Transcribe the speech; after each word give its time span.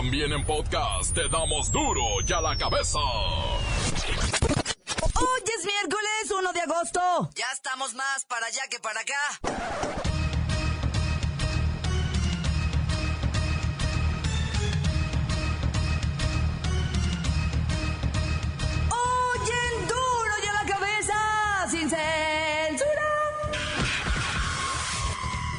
También 0.00 0.32
en 0.32 0.42
podcast 0.46 1.12
te 1.14 1.28
damos 1.28 1.70
duro 1.70 2.02
y 2.26 2.32
a 2.32 2.40
la 2.40 2.56
cabeza. 2.56 2.98
Hoy 5.14 5.42
es 5.44 5.66
miércoles 5.66 6.30
1 6.38 6.52
de 6.54 6.60
agosto. 6.62 7.30
Ya 7.34 7.44
estamos 7.52 7.92
más 7.92 8.24
para 8.24 8.46
allá 8.46 8.62
que 8.70 8.80
para 8.80 9.00
acá. 9.00 10.09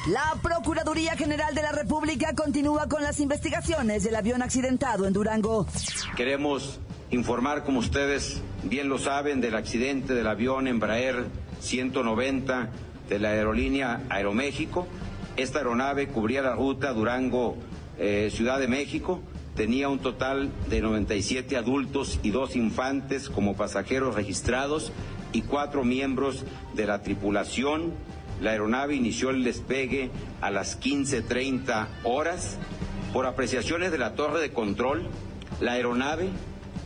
La 0.08 0.34
Procuraduría 0.42 1.16
General 1.16 1.54
de 1.54 1.62
la 1.62 1.72
República 1.72 2.34
continúa 2.34 2.90
con 2.90 3.04
las 3.04 3.20
investigaciones 3.20 4.04
del 4.04 4.16
avión 4.16 4.42
accidentado 4.42 5.06
en 5.06 5.14
Durango. 5.14 5.68
Queremos 6.18 6.80
informar, 7.12 7.64
como 7.64 7.78
ustedes 7.78 8.42
bien 8.64 8.90
lo 8.90 8.98
saben, 8.98 9.42
del 9.42 9.54
accidente 9.54 10.16
del 10.16 10.26
avión 10.26 10.68
Embraer 10.68 11.28
190 11.60 12.70
de 13.10 13.20
la 13.20 13.30
aerolínea 13.30 14.02
Aeroméxico. 14.10 14.88
Esta 15.38 15.60
aeronave 15.60 16.08
cubría 16.08 16.42
la 16.42 16.56
ruta 16.56 16.94
Durango-Ciudad 16.94 18.60
de 18.60 18.68
México. 18.68 19.22
Tenía 19.56 19.88
un 19.88 20.00
total 20.00 20.50
de 20.68 20.82
97 20.82 21.58
adultos 21.58 22.20
y 22.24 22.32
dos 22.32 22.56
infantes 22.56 23.30
como 23.30 23.56
pasajeros 23.56 24.16
registrados 24.16 24.92
y 25.32 25.44
cuatro 25.44 25.84
miembros 25.84 26.44
de 26.74 26.88
la 26.88 27.04
tripulación. 27.04 27.94
La 28.42 28.52
aeronave 28.52 28.96
inició 28.96 29.30
el 29.30 29.44
despegue 29.44 30.10
a 30.42 30.50
las 30.50 30.80
15.30 30.82 31.88
horas. 32.04 32.58
Por 33.14 33.26
apreciaciones 33.26 33.92
de 33.92 34.00
la 34.00 34.16
torre 34.16 34.42
de 34.42 34.52
control, 34.52 35.08
la 35.60 35.74
aeronave, 35.74 36.30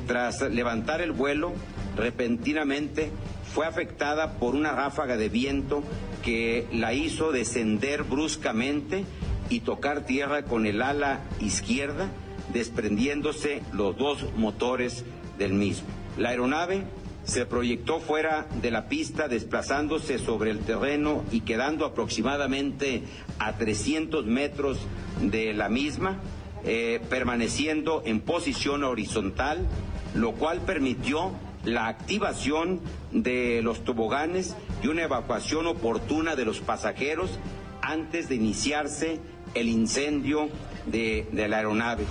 tras 0.05 0.41
levantar 0.41 1.01
el 1.01 1.13
vuelo, 1.13 1.53
repentinamente 1.95 3.11
fue 3.53 3.65
afectada 3.65 4.33
por 4.33 4.53
una 4.53 4.73
ráfaga 4.73 5.15
de 5.15 5.29
viento 5.29 5.81
que 6.23 6.67
la 6.73 6.93
hizo 6.93 7.31
descender 7.31 8.03
bruscamente 8.03 9.05
y 9.49 9.61
tocar 9.61 10.05
tierra 10.05 10.43
con 10.43 10.65
el 10.65 10.81
ala 10.81 11.21
izquierda, 11.39 12.09
desprendiéndose 12.51 13.61
los 13.71 13.95
dos 13.97 14.25
motores 14.35 15.05
del 15.37 15.53
mismo. 15.53 15.87
La 16.17 16.29
aeronave 16.29 16.83
se 17.25 17.45
proyectó 17.45 17.99
fuera 17.99 18.47
de 18.61 18.71
la 18.71 18.87
pista 18.87 19.27
desplazándose 19.27 20.19
sobre 20.19 20.51
el 20.51 20.59
terreno 20.59 21.23
y 21.31 21.41
quedando 21.41 21.85
aproximadamente 21.85 23.03
a 23.39 23.57
300 23.57 24.25
metros 24.25 24.77
de 25.21 25.53
la 25.53 25.69
misma, 25.69 26.19
eh, 26.63 27.01
permaneciendo 27.09 28.03
en 28.05 28.21
posición 28.21 28.83
horizontal, 28.83 29.67
lo 30.13 30.33
cual 30.33 30.61
permitió 30.61 31.31
la 31.63 31.87
activación 31.87 32.79
de 33.11 33.61
los 33.63 33.83
toboganes 33.83 34.55
y 34.83 34.87
una 34.87 35.03
evacuación 35.03 35.65
oportuna 35.65 36.35
de 36.35 36.45
los 36.45 36.59
pasajeros 36.59 37.39
antes 37.81 38.29
de 38.29 38.35
iniciarse 38.35 39.19
el 39.55 39.67
incendio 39.67 40.49
de, 40.85 41.27
de 41.31 41.47
la 41.47 41.57
aeronave. 41.57 42.05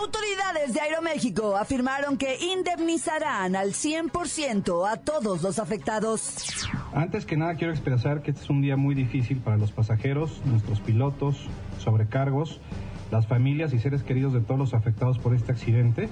Autoridades 0.00 0.74
de 0.74 0.80
Aeroméxico 0.80 1.56
afirmaron 1.56 2.16
que 2.16 2.38
indemnizarán 2.40 3.56
al 3.56 3.72
100% 3.72 4.88
a 4.88 4.96
todos 4.98 5.42
los 5.42 5.58
afectados. 5.58 6.68
Antes 6.94 7.26
que 7.26 7.36
nada 7.36 7.56
quiero 7.56 7.72
expresar 7.72 8.22
que 8.22 8.30
este 8.30 8.44
es 8.44 8.50
un 8.50 8.60
día 8.60 8.76
muy 8.76 8.94
difícil 8.94 9.38
para 9.38 9.56
los 9.56 9.72
pasajeros, 9.72 10.40
nuestros 10.44 10.78
pilotos, 10.80 11.48
sobrecargos, 11.78 12.60
las 13.10 13.26
familias 13.26 13.72
y 13.72 13.80
seres 13.80 14.04
queridos 14.04 14.32
de 14.32 14.40
todos 14.40 14.60
los 14.60 14.72
afectados 14.72 15.18
por 15.18 15.34
este 15.34 15.50
accidente 15.50 16.08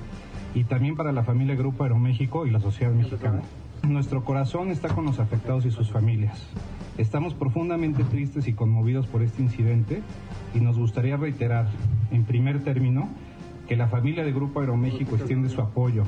y 0.53 0.65
también 0.65 0.97
para 0.97 1.12
la 1.12 1.23
familia 1.23 1.55
Grupo 1.55 1.84
Aeroméxico 1.84 2.45
y 2.45 2.50
la 2.50 2.59
sociedad 2.59 2.93
mexicana. 2.93 3.43
Nuestro 3.84 4.25
corazón 4.25 4.72
está 4.72 4.89
con 4.89 5.05
los 5.05 5.21
afectados 5.21 5.65
y 5.65 5.71
sus 5.71 5.93
familias. 5.93 6.43
Estamos 6.99 7.34
profundamente 7.34 8.03
tristes 8.03 8.49
y 8.49 8.53
conmovidos 8.53 9.06
por 9.06 9.22
este 9.22 9.43
incidente 9.43 10.03
y 10.55 10.59
nos 10.59 10.77
gustaría 10.77 11.16
reiterar, 11.16 11.69
en 12.10 12.25
primer 12.25 12.65
término, 12.65 13.09
que 13.66 13.77
la 13.77 13.88
familia 13.88 14.25
de 14.25 14.32
Grupo 14.32 14.60
Aeroméxico 14.60 15.16
extiende 15.16 15.49
su 15.49 15.60
apoyo, 15.60 16.04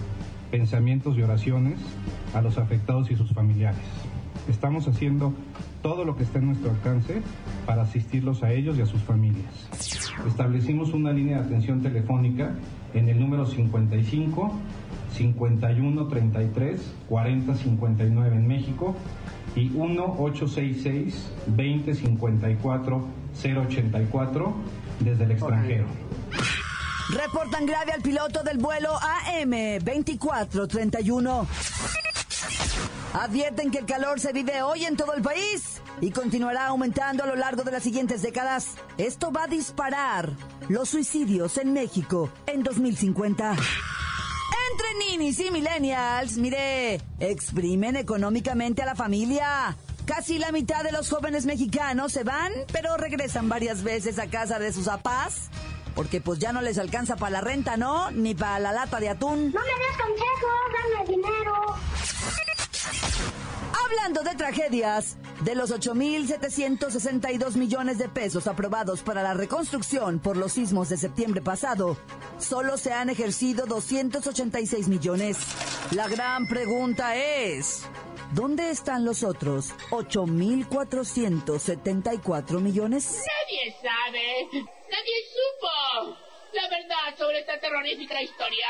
pensamientos 0.50 1.16
y 1.16 1.22
oraciones 1.22 1.78
a 2.34 2.40
los 2.40 2.58
afectados 2.58 3.10
y 3.10 3.16
sus 3.16 3.32
familiares. 3.32 3.80
Estamos 4.48 4.88
haciendo 4.88 5.34
todo 5.82 6.04
lo 6.04 6.16
que 6.16 6.22
está 6.22 6.38
en 6.38 6.46
nuestro 6.46 6.70
alcance 6.70 7.22
para 7.66 7.82
asistirlos 7.82 8.42
a 8.42 8.52
ellos 8.52 8.78
y 8.78 8.82
a 8.82 8.86
sus 8.86 9.02
familias. 9.02 9.68
Establecimos 10.26 10.92
una 10.94 11.12
línea 11.12 11.38
de 11.38 11.44
atención 11.44 11.82
telefónica 11.82 12.54
en 12.94 13.08
el 13.08 13.20
número 13.20 13.46
55 13.46 14.52
51 15.12 16.06
33 16.06 16.94
40 17.08 17.54
59 17.54 18.36
en 18.36 18.46
México 18.46 18.96
y 19.54 19.70
1 19.74 20.16
866 20.18 21.32
20 21.48 21.94
54 21.94 23.04
084 23.34 24.54
desde 25.00 25.24
el 25.24 25.30
extranjero. 25.32 25.86
Reportan 27.10 27.64
grave 27.64 27.92
al 27.92 28.02
piloto 28.02 28.42
del 28.42 28.58
vuelo 28.58 28.92
AM2431. 29.00 31.46
Advierten 33.14 33.70
que 33.70 33.78
el 33.78 33.86
calor 33.86 34.20
se 34.20 34.34
vive 34.34 34.60
hoy 34.62 34.84
en 34.84 34.96
todo 34.96 35.14
el 35.14 35.22
país 35.22 35.80
y 36.02 36.10
continuará 36.10 36.66
aumentando 36.66 37.24
a 37.24 37.26
lo 37.26 37.34
largo 37.34 37.62
de 37.62 37.72
las 37.72 37.82
siguientes 37.82 38.20
décadas. 38.20 38.74
Esto 38.98 39.32
va 39.32 39.44
a 39.44 39.48
disparar 39.48 40.30
los 40.68 40.90
suicidios 40.90 41.56
en 41.56 41.72
México 41.72 42.30
en 42.46 42.62
2050. 42.62 43.52
Entre 43.52 45.08
ninis 45.08 45.40
y 45.40 45.50
millennials, 45.50 46.36
mire, 46.36 47.00
exprimen 47.20 47.96
económicamente 47.96 48.82
a 48.82 48.86
la 48.86 48.94
familia. 48.94 49.74
Casi 50.04 50.38
la 50.38 50.52
mitad 50.52 50.84
de 50.84 50.92
los 50.92 51.08
jóvenes 51.08 51.46
mexicanos 51.46 52.12
se 52.12 52.22
van, 52.22 52.52
pero 52.70 52.98
regresan 52.98 53.48
varias 53.48 53.82
veces 53.82 54.18
a 54.18 54.26
casa 54.26 54.58
de 54.58 54.74
sus 54.74 54.84
papás. 54.86 55.48
Porque 55.98 56.20
pues 56.20 56.38
ya 56.38 56.52
no 56.52 56.62
les 56.62 56.78
alcanza 56.78 57.16
para 57.16 57.30
la 57.30 57.40
renta, 57.40 57.76
¿no? 57.76 58.12
Ni 58.12 58.32
para 58.32 58.60
la 58.60 58.70
lata 58.70 59.00
de 59.00 59.08
atún. 59.08 59.52
No 59.52 59.60
me 59.60 59.66
des 59.66 59.96
consejos, 59.96 60.52
dame 60.94 61.08
dinero. 61.08 61.74
Hablando 63.84 64.22
de 64.22 64.36
tragedias, 64.36 65.16
de 65.40 65.56
los 65.56 65.72
8.762 65.72 67.56
millones 67.56 67.98
de 67.98 68.08
pesos 68.08 68.46
aprobados 68.46 69.02
para 69.02 69.24
la 69.24 69.34
reconstrucción 69.34 70.20
por 70.20 70.36
los 70.36 70.52
sismos 70.52 70.88
de 70.88 70.98
septiembre 70.98 71.42
pasado, 71.42 71.96
solo 72.38 72.78
se 72.78 72.92
han 72.92 73.10
ejercido 73.10 73.66
286 73.66 74.86
millones. 74.86 75.36
La 75.90 76.06
gran 76.06 76.46
pregunta 76.46 77.16
es, 77.16 77.82
¿dónde 78.34 78.70
están 78.70 79.04
los 79.04 79.24
otros 79.24 79.74
8.474 79.90 82.60
millones? 82.60 83.20
Nadie 83.48 83.74
sabe. 83.82 84.68
Nadie 84.90 85.22
supo 85.28 85.68
la 86.60 86.68
verdad 86.68 87.16
sobre 87.16 87.38
esta 87.38 87.58
terrorífica 87.60 88.20
historia. 88.20 88.66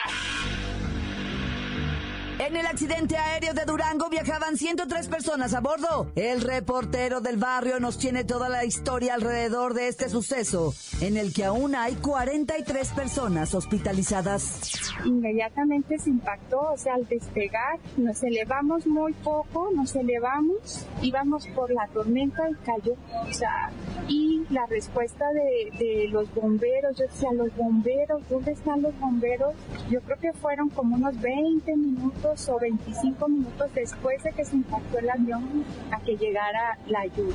En 2.38 2.54
el 2.54 2.66
accidente 2.66 3.16
aéreo 3.16 3.52
de 3.52 3.64
Durango 3.64 4.08
viajaban 4.08 4.56
103 4.56 5.08
personas 5.08 5.54
a 5.54 5.60
bordo. 5.60 6.12
El 6.14 6.40
reportero 6.40 7.20
del 7.20 7.36
barrio 7.36 7.80
nos 7.80 7.98
tiene 7.98 8.22
toda 8.22 8.48
la 8.48 8.64
historia 8.64 9.14
alrededor 9.14 9.74
de 9.74 9.88
este 9.88 10.08
suceso, 10.08 10.72
en 11.00 11.16
el 11.16 11.34
que 11.34 11.44
aún 11.44 11.74
hay 11.74 11.96
43 11.96 12.90
personas 12.90 13.56
hospitalizadas. 13.56 14.70
Inmediatamente 15.04 15.98
se 15.98 16.10
impactó, 16.10 16.60
o 16.60 16.76
sea, 16.76 16.94
al 16.94 17.08
despegar 17.08 17.80
nos 17.96 18.22
elevamos 18.22 18.86
muy 18.86 19.14
poco, 19.14 19.70
nos 19.74 19.96
elevamos, 19.96 20.86
íbamos 21.02 21.48
por 21.48 21.72
la 21.72 21.88
tormenta 21.88 22.48
y 22.48 22.54
cayó, 22.64 22.94
o 23.28 23.32
sea, 23.32 23.72
y 24.06 24.44
la 24.50 24.64
respuesta 24.66 25.24
de, 25.32 25.76
de 25.76 26.08
los 26.08 26.32
bomberos, 26.32 26.96
yo 26.96 27.04
decía, 27.04 27.32
los 27.32 27.54
bomberos, 27.56 28.22
¿dónde 28.28 28.52
están 28.52 28.80
los 28.80 28.96
bomberos? 29.00 29.54
Yo 29.90 30.00
creo 30.02 30.18
que 30.20 30.32
fueron 30.34 30.68
como 30.68 30.94
unos 30.94 31.20
20 31.20 31.76
minutos 31.76 32.27
o 32.28 32.58
25 32.58 33.28
minutos 33.28 33.70
después 33.74 34.22
de 34.22 34.32
que 34.32 34.44
se 34.44 34.56
impactó 34.56 34.98
el 34.98 35.08
avión 35.08 35.64
a 35.90 36.00
que 36.00 36.16
llegara 36.16 36.78
la 36.86 37.00
ayuda. 37.00 37.34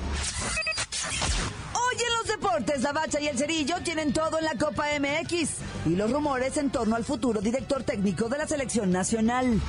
Hoy 1.73 1.95
en 1.95 2.13
los 2.17 2.27
deportes, 2.27 2.81
la 2.81 2.93
Bacha 2.93 3.19
y 3.19 3.27
el 3.27 3.37
Cerillo 3.37 3.77
tienen 3.83 4.13
todo 4.13 4.37
en 4.37 4.45
la 4.45 4.55
Copa 4.55 4.85
MX 4.99 5.49
y 5.87 5.95
los 5.95 6.11
rumores 6.11 6.57
en 6.57 6.69
torno 6.69 6.95
al 6.95 7.03
futuro 7.03 7.41
director 7.41 7.83
técnico 7.83 8.29
de 8.29 8.37
la 8.37 8.47
selección 8.47 8.91
nacional. 8.91 9.59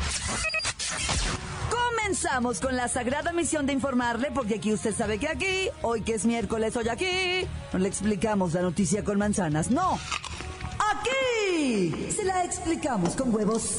Comenzamos 1.71 2.61
con 2.61 2.77
la 2.77 2.89
sagrada 2.89 3.33
misión 3.33 3.65
de 3.65 3.73
informarle, 3.73 4.31
porque 4.31 4.57
aquí 4.57 4.73
usted 4.75 4.95
sabe 4.95 5.19
que 5.19 5.29
aquí, 5.29 5.71
hoy 5.81 6.03
que 6.03 6.15
es 6.15 6.27
miércoles, 6.27 6.77
hoy 6.77 6.89
aquí, 6.89 7.49
no 7.73 7.79
le 7.79 7.89
explicamos 7.89 8.53
la 8.53 8.61
noticia 8.61 9.03
con 9.03 9.19
manzanas, 9.19 9.71
no. 9.71 9.99
Aquí 10.93 12.11
se 12.11 12.25
la 12.25 12.45
explicamos 12.45 13.17
con 13.17 13.35
huevos. 13.35 13.79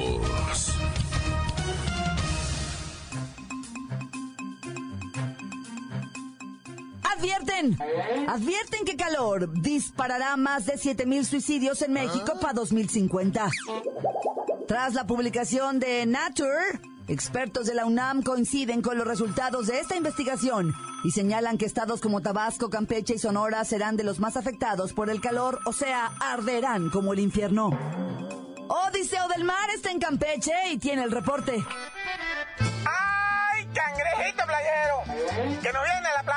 Advierten, 7.21 7.77
advierten 8.27 8.83
que 8.83 8.97
calor 8.97 9.53
disparará 9.61 10.35
más 10.37 10.65
de 10.65 10.75
7000 10.75 11.23
suicidios 11.23 11.83
en 11.83 11.93
México 11.93 12.33
para 12.41 12.53
2050. 12.53 13.47
Tras 14.67 14.95
la 14.95 15.05
publicación 15.05 15.77
de 15.77 16.07
Nature, 16.07 16.81
expertos 17.07 17.67
de 17.67 17.75
la 17.75 17.85
UNAM 17.85 18.23
coinciden 18.23 18.81
con 18.81 18.97
los 18.97 19.05
resultados 19.05 19.67
de 19.67 19.79
esta 19.79 19.95
investigación 19.95 20.73
y 21.03 21.11
señalan 21.11 21.59
que 21.59 21.67
estados 21.67 22.01
como 22.01 22.21
Tabasco, 22.21 22.71
Campeche 22.71 23.13
y 23.13 23.19
Sonora 23.19 23.63
serán 23.65 23.97
de 23.97 24.03
los 24.03 24.19
más 24.19 24.35
afectados 24.35 24.93
por 24.93 25.11
el 25.11 25.21
calor, 25.21 25.59
o 25.67 25.73
sea, 25.73 26.07
arderán 26.21 26.89
como 26.89 27.13
el 27.13 27.19
infierno. 27.19 27.69
Odiseo 28.67 29.27
del 29.27 29.43
Mar 29.43 29.69
está 29.75 29.91
en 29.91 29.99
Campeche 29.99 30.53
y 30.71 30.79
tiene 30.79 31.03
el 31.03 31.11
reporte. 31.11 31.63
¡Ay, 32.57 33.67
cangrejito 33.75 34.43
playero! 34.43 35.61
Que 35.61 35.71
no 35.71 35.83
viene 35.83 36.07
a 36.07 36.23
la. 36.23 36.30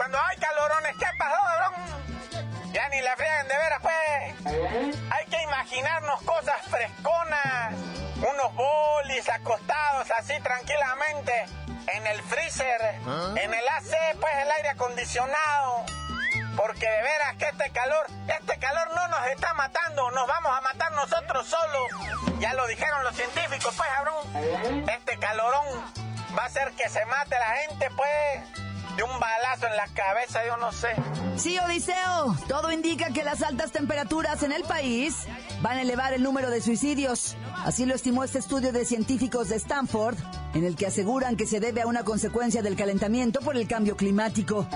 Cuando 0.00 0.18
hay 0.18 0.36
calorones, 0.38 0.96
¿qué 0.98 1.06
pasó, 1.18 1.42
cabrón? 1.42 2.72
Ya 2.72 2.88
ni 2.88 3.02
la 3.02 3.14
friegan 3.16 3.48
de 3.48 3.54
veras, 3.54 3.80
pues. 3.82 5.04
Hay 5.10 5.26
que 5.26 5.42
imaginarnos 5.42 6.22
cosas 6.22 6.56
fresconas. 6.70 7.74
Unos 8.16 8.54
bolis 8.54 9.28
acostados 9.28 10.10
así 10.18 10.40
tranquilamente 10.40 11.44
en 11.86 12.06
el 12.06 12.22
freezer, 12.22 12.80
en 13.36 13.52
el 13.52 13.68
AC, 13.68 14.18
pues 14.18 14.34
el 14.36 14.50
aire 14.50 14.70
acondicionado. 14.70 15.84
Porque 16.56 16.88
de 16.88 17.02
veras 17.02 17.36
que 17.36 17.44
este 17.48 17.70
calor, 17.70 18.06
este 18.26 18.58
calor 18.58 18.94
no 18.94 19.06
nos 19.08 19.26
está 19.26 19.52
matando, 19.52 20.10
nos 20.12 20.26
vamos 20.26 20.56
a 20.56 20.60
matar 20.62 20.92
nosotros 20.92 21.46
solos. 21.46 22.38
Ya 22.38 22.54
lo 22.54 22.66
dijeron 22.68 23.04
los 23.04 23.14
científicos, 23.14 23.74
pues, 23.76 23.90
cabrón. 23.90 24.88
Este 24.88 25.18
calorón 25.18 25.66
va 26.38 26.44
a 26.44 26.46
hacer 26.46 26.72
que 26.72 26.88
se 26.88 27.04
mate 27.04 27.36
la 27.38 27.54
gente, 27.56 27.90
pues. 27.90 28.69
De 28.96 29.02
un 29.02 29.20
balazo 29.20 29.66
en 29.66 29.76
la 29.76 29.86
cabeza, 29.88 30.40
yo 30.46 30.56
no 30.58 30.72
sé. 30.72 30.88
Sí, 31.36 31.58
Odiseo, 31.58 32.36
todo 32.48 32.70
indica 32.70 33.12
que 33.12 33.24
las 33.24 33.42
altas 33.42 33.72
temperaturas 33.72 34.42
en 34.42 34.52
el 34.52 34.62
país 34.64 35.26
van 35.62 35.78
a 35.78 35.82
elevar 35.82 36.12
el 36.12 36.22
número 36.22 36.50
de 36.50 36.60
suicidios. 36.60 37.36
Así 37.64 37.86
lo 37.86 37.94
estimó 37.94 38.24
este 38.24 38.38
estudio 38.38 38.72
de 38.72 38.84
científicos 38.84 39.48
de 39.48 39.56
Stanford, 39.56 40.18
en 40.54 40.64
el 40.64 40.76
que 40.76 40.86
aseguran 40.86 41.36
que 41.36 41.46
se 41.46 41.60
debe 41.60 41.82
a 41.82 41.86
una 41.86 42.04
consecuencia 42.04 42.62
del 42.62 42.76
calentamiento 42.76 43.40
por 43.40 43.56
el 43.56 43.66
cambio 43.68 43.96
climático. 43.96 44.66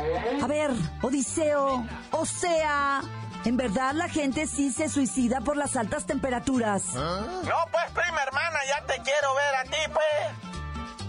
A 0.43 0.47
ver, 0.47 0.71
Odiseo, 1.03 1.87
o 2.13 2.27
sea, 2.27 3.03
¿en 3.45 3.57
verdad 3.57 3.93
la 3.93 4.09
gente 4.09 4.47
sí 4.47 4.73
se 4.73 4.89
suicida 4.89 5.41
por 5.41 5.57
las 5.57 5.77
altas 5.77 6.07
temperaturas? 6.07 6.95
No, 6.95 7.57
pues, 7.71 7.85
prima 7.93 8.23
hermana, 8.23 8.59
ya 8.69 8.87
te 8.87 9.03
quiero 9.03 9.35
ver 9.35 9.55
a 9.57 9.65
ti, 9.65 9.93
pues. 9.93 10.54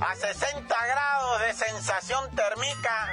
A 0.01 0.13
60 0.13 0.75
grados 0.87 1.39
de 1.41 1.53
sensación 1.53 2.29
térmica, 2.35 3.07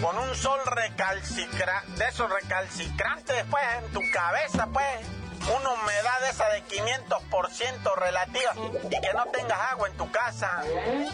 con 0.00 0.16
un 0.16 0.34
sol 0.34 0.58
recalcicra, 0.64 1.82
de 1.98 2.06
esos 2.06 2.30
recalcicrantes, 2.30 3.44
pues, 3.50 3.64
en 3.78 3.92
tu 3.92 4.00
cabeza, 4.12 4.66
pues. 4.72 5.06
Una 5.44 5.68
humedad 5.68 6.20
de 6.20 6.30
esa 6.30 6.48
de 6.48 6.64
500% 6.64 7.94
relativa 7.96 8.52
y 8.84 8.98
que 8.98 9.12
no 9.12 9.26
tengas 9.26 9.60
agua 9.72 9.88
en 9.88 9.96
tu 9.98 10.10
casa, 10.10 10.62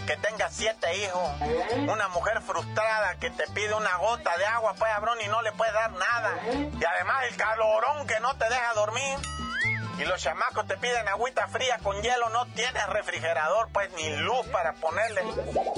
que 0.07 0.17
tengas 0.19 0.55
siete 0.55 0.97
hijos, 0.99 1.31
una 1.89 2.07
mujer 2.09 2.41
frustrada 2.43 3.17
que 3.17 3.31
te 3.31 3.49
pide 3.49 3.75
una 3.75 3.97
gota 3.97 4.37
de 4.39 4.47
agua, 4.47 4.75
pues, 4.79 4.93
cabrón, 4.93 5.19
y 5.25 5.27
no 5.27 5.43
le 5.43 5.51
puedes 5.53 5.75
dar 5.75 5.91
nada. 5.91 6.39
Y 6.53 6.85
además 6.85 7.25
el 7.29 7.37
calorón 7.37 8.07
que 8.07 8.21
no 8.21 8.37
te 8.37 8.45
deja 8.45 8.73
dormir. 8.75 9.19
Y 10.01 10.05
los 10.07 10.23
chamacos 10.23 10.67
te 10.67 10.79
piden 10.79 11.07
agüita 11.09 11.47
fría 11.49 11.79
con 11.83 11.95
hielo, 12.01 12.31
no 12.31 12.47
tienes 12.55 12.87
refrigerador, 12.89 13.69
pues 13.71 13.91
ni 13.97 14.17
luz 14.17 14.47
para 14.51 14.73
ponerle. 14.75 15.21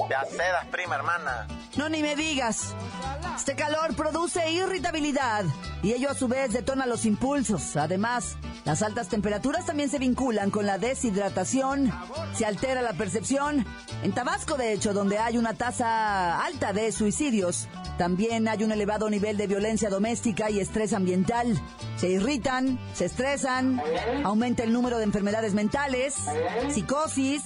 Te 0.09 0.15
acedas, 0.15 0.67
prima 0.67 0.95
hermana. 0.95 1.49
No, 1.77 1.89
ni 1.89 2.03
me 2.03 2.15
digas. 2.15 2.73
Este 3.35 3.57
calor 3.57 3.97
produce 3.97 4.49
irritabilidad 4.51 5.45
y 5.83 5.93
ello 5.95 6.11
a 6.11 6.15
su 6.15 6.29
vez 6.29 6.53
detona 6.53 6.87
los 6.87 7.05
impulsos. 7.05 7.75
Además, 7.77 8.37
las 8.65 8.83
altas 8.83 9.09
temperaturas 9.09 9.67
también 9.67 9.91
se 9.91 9.99
vinculan 9.99 10.51
con 10.51 10.67
la 10.67 10.79
deshidratación, 10.79 11.93
se 12.33 12.47
altera 12.47 12.81
la 12.81 12.93
percepción. 12.93 13.67
En 14.05 14.13
Tabasco, 14.13 14.57
de 14.57 14.73
hecho, 14.73 14.93
donde 14.93 15.19
hay 15.19 15.37
una 15.37 15.55
tasa 15.55 16.45
alta 16.45 16.73
de 16.73 16.93
suicidios, 16.93 17.67
también 17.99 18.49
hay 18.49 18.65
un 18.65 18.73
elevado 18.73 19.09
nivel 19.11 19.37
de 19.37 19.47
violencia 19.47 19.89
doméstica 19.89 20.50
y 20.50 20.61
estrés 20.61 20.93
ambiental. 20.93 21.61
Se 21.97 22.09
irritan, 22.09 22.79
se 22.94 23.05
estresan, 23.05 23.81
aumenta 24.25 24.62
el 24.62 24.73
número 24.73 24.99
de 24.99 25.05
enfermedades 25.05 25.55
mentales, 25.55 26.17
psicosis. 26.71 27.43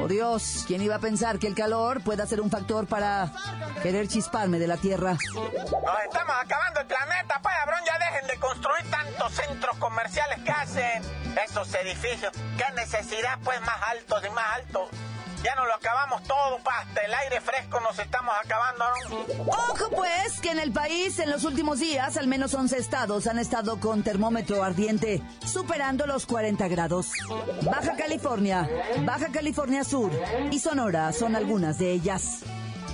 Oh 0.00 0.08
Dios, 0.08 0.64
¿quién 0.66 0.82
iba 0.82 0.96
a 0.96 1.00
pensar 1.00 1.38
que 1.38 1.46
el 1.46 1.54
calor 1.54 2.02
pueda 2.02 2.26
ser 2.26 2.40
un 2.40 2.50
factor 2.50 2.86
para 2.86 3.32
querer 3.82 4.08
chisparme 4.08 4.58
de 4.58 4.66
la 4.66 4.76
Tierra? 4.76 5.12
Nos 5.12 6.00
estamos 6.04 6.36
acabando 6.40 6.80
el 6.80 6.86
planeta, 6.86 7.40
pues, 7.42 7.54
cabrón, 7.64 7.80
ya 7.86 7.98
dejen 7.98 8.28
de 8.28 8.36
construir 8.38 8.90
tantos 8.90 9.32
centros 9.32 9.76
comerciales 9.78 10.38
que 10.44 10.50
hacen 10.50 11.02
esos 11.44 11.74
edificios. 11.74 12.32
¿Qué 12.56 12.64
necesidad, 12.74 13.38
pues, 13.42 13.60
más 13.60 13.80
altos 13.90 14.22
y 14.26 14.30
más 14.30 14.44
altos? 14.54 14.88
Ya 15.42 15.54
nos 15.54 15.66
lo 15.66 15.74
acabamos 15.74 16.22
todo, 16.24 16.58
hasta 16.64 17.00
el 17.00 17.14
aire 17.14 17.40
fresco 17.40 17.80
nos 17.80 17.98
estamos 17.98 18.34
acabando. 18.44 18.84
¿no? 19.08 19.52
Ojo 19.52 19.90
pues 19.90 20.40
que 20.40 20.50
en 20.50 20.58
el 20.58 20.72
país 20.72 21.18
en 21.18 21.30
los 21.30 21.44
últimos 21.44 21.78
días 21.78 22.16
al 22.16 22.26
menos 22.26 22.54
11 22.54 22.76
estados 22.76 23.26
han 23.26 23.38
estado 23.38 23.78
con 23.78 24.02
termómetro 24.02 24.62
ardiente, 24.62 25.22
superando 25.46 26.06
los 26.06 26.26
40 26.26 26.66
grados. 26.68 27.12
Baja 27.62 27.96
California, 27.96 28.68
Baja 29.04 29.28
California 29.32 29.84
Sur 29.84 30.10
y 30.50 30.58
Sonora 30.58 31.12
son 31.12 31.36
algunas 31.36 31.78
de 31.78 31.92
ellas. 31.92 32.40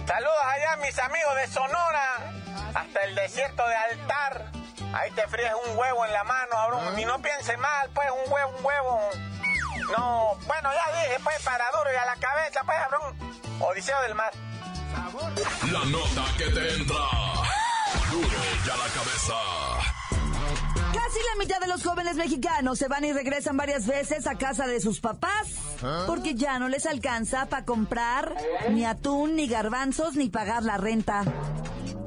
Saludos 0.06 0.37
allá 0.44 0.85
mis 0.85 0.99
amigos 0.99 1.35
de 1.37 1.47
Sonora, 1.49 2.32
hasta 2.75 3.00
el 3.05 3.14
desierto 3.14 3.62
de 3.67 3.75
Altar. 3.75 4.52
Ahí 4.93 5.11
te 5.12 5.26
fríes 5.29 5.50
un 5.69 5.79
huevo 5.79 6.05
en 6.05 6.12
la 6.12 6.25
mano, 6.25 6.50
cabrón. 6.52 6.99
Y 6.99 7.05
no 7.05 7.20
piense 7.20 7.56
mal, 7.56 7.90
pues, 7.94 8.06
un 8.11 8.32
huevo, 8.32 8.52
un 8.58 8.64
huevo. 8.64 9.00
No, 9.90 10.36
bueno, 10.46 10.70
ya 10.72 11.02
dije, 11.02 11.20
pues, 11.22 11.42
para 11.42 11.64
duro 11.70 11.90
y 11.92 11.96
a 11.96 12.06
la 12.06 12.16
cabeza, 12.16 12.61
pues, 12.64 12.78
cabrón. 12.78 13.14
Odiseo 13.61 14.00
del 14.02 14.14
mar. 14.14 14.32
La 15.73 15.85
nota 15.85 16.25
que 16.38 16.44
te 16.44 16.75
entra. 16.75 16.97
Duro 18.11 18.28
y 18.66 18.70
a 18.70 18.76
la 18.76 18.87
cabeza. 18.87 19.35
Casi 20.92 21.18
la 21.18 21.38
mitad 21.38 21.61
de 21.61 21.66
los 21.66 21.82
jóvenes 21.82 22.16
mexicanos 22.16 22.78
se 22.78 22.88
van 22.88 23.04
y 23.04 23.12
regresan 23.12 23.56
varias 23.56 23.87
veces 23.87 24.26
a 24.26 24.37
casa 24.37 24.66
de 24.66 24.80
sus 24.80 25.00
papás 25.00 25.49
porque 26.06 26.35
ya 26.35 26.59
no 26.59 26.68
les 26.68 26.87
alcanza 26.87 27.47
para 27.47 27.64
comprar 27.64 28.35
ni 28.70 28.85
atún, 28.85 29.37
ni 29.37 29.47
garbanzos, 29.49 30.14
ni 30.14 30.28
pagar 30.30 30.62
la 30.62 30.76
renta. 30.76 31.25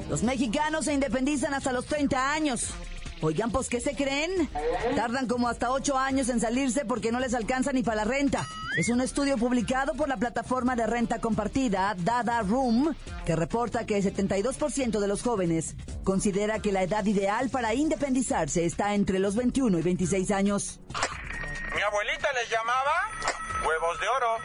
Los 0.09 0.23
mexicanos 0.23 0.85
se 0.85 0.93
independizan 0.93 1.53
hasta 1.53 1.73
los 1.73 1.85
30 1.85 2.31
años. 2.31 2.71
Oigan, 3.21 3.51
pues, 3.51 3.67
¿qué 3.67 3.81
se 3.81 3.95
creen? 3.95 4.49
Tardan 4.95 5.27
como 5.27 5.47
hasta 5.47 5.71
8 5.71 5.97
años 5.97 6.29
en 6.29 6.39
salirse 6.39 6.85
porque 6.85 7.11
no 7.11 7.19
les 7.19 7.33
alcanza 7.33 7.71
ni 7.71 7.81
para 7.81 7.97
la 7.97 8.03
renta. 8.03 8.45
Es 8.77 8.89
un 8.89 9.01
estudio 9.01 9.37
publicado 9.37 9.95
por 9.95 10.07
la 10.07 10.17
plataforma 10.17 10.75
de 10.75 10.85
renta 10.85 11.19
compartida 11.19 11.95
Dada 11.97 12.41
Room 12.43 12.95
que 13.25 13.35
reporta 13.35 13.85
que 13.87 13.97
el 13.97 14.03
72% 14.03 14.99
de 14.99 15.07
los 15.07 15.23
jóvenes 15.23 15.75
considera 16.03 16.59
que 16.59 16.71
la 16.71 16.83
edad 16.83 17.03
ideal 17.05 17.49
para 17.49 17.73
independizarse 17.73 18.65
está 18.65 18.93
entre 18.93 19.17
los 19.17 19.35
21 19.35 19.79
y 19.79 19.81
26 19.81 20.31
años. 20.31 20.79
Mi 21.75 21.81
abuelita 21.81 22.27
les 22.33 22.49
llamaba 22.51 22.93
huevos 23.65 23.99
de 23.99 24.07
oro. 24.07 24.37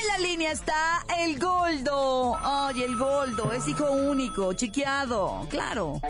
En 0.00 0.06
la 0.08 0.18
línea 0.18 0.52
está 0.52 1.04
el 1.18 1.38
Goldo. 1.38 2.36
Ay, 2.40 2.82
el 2.82 2.96
Goldo 2.96 3.52
es 3.52 3.66
hijo 3.68 3.90
único, 3.90 4.52
chiqueado, 4.52 5.46
claro. 5.50 6.00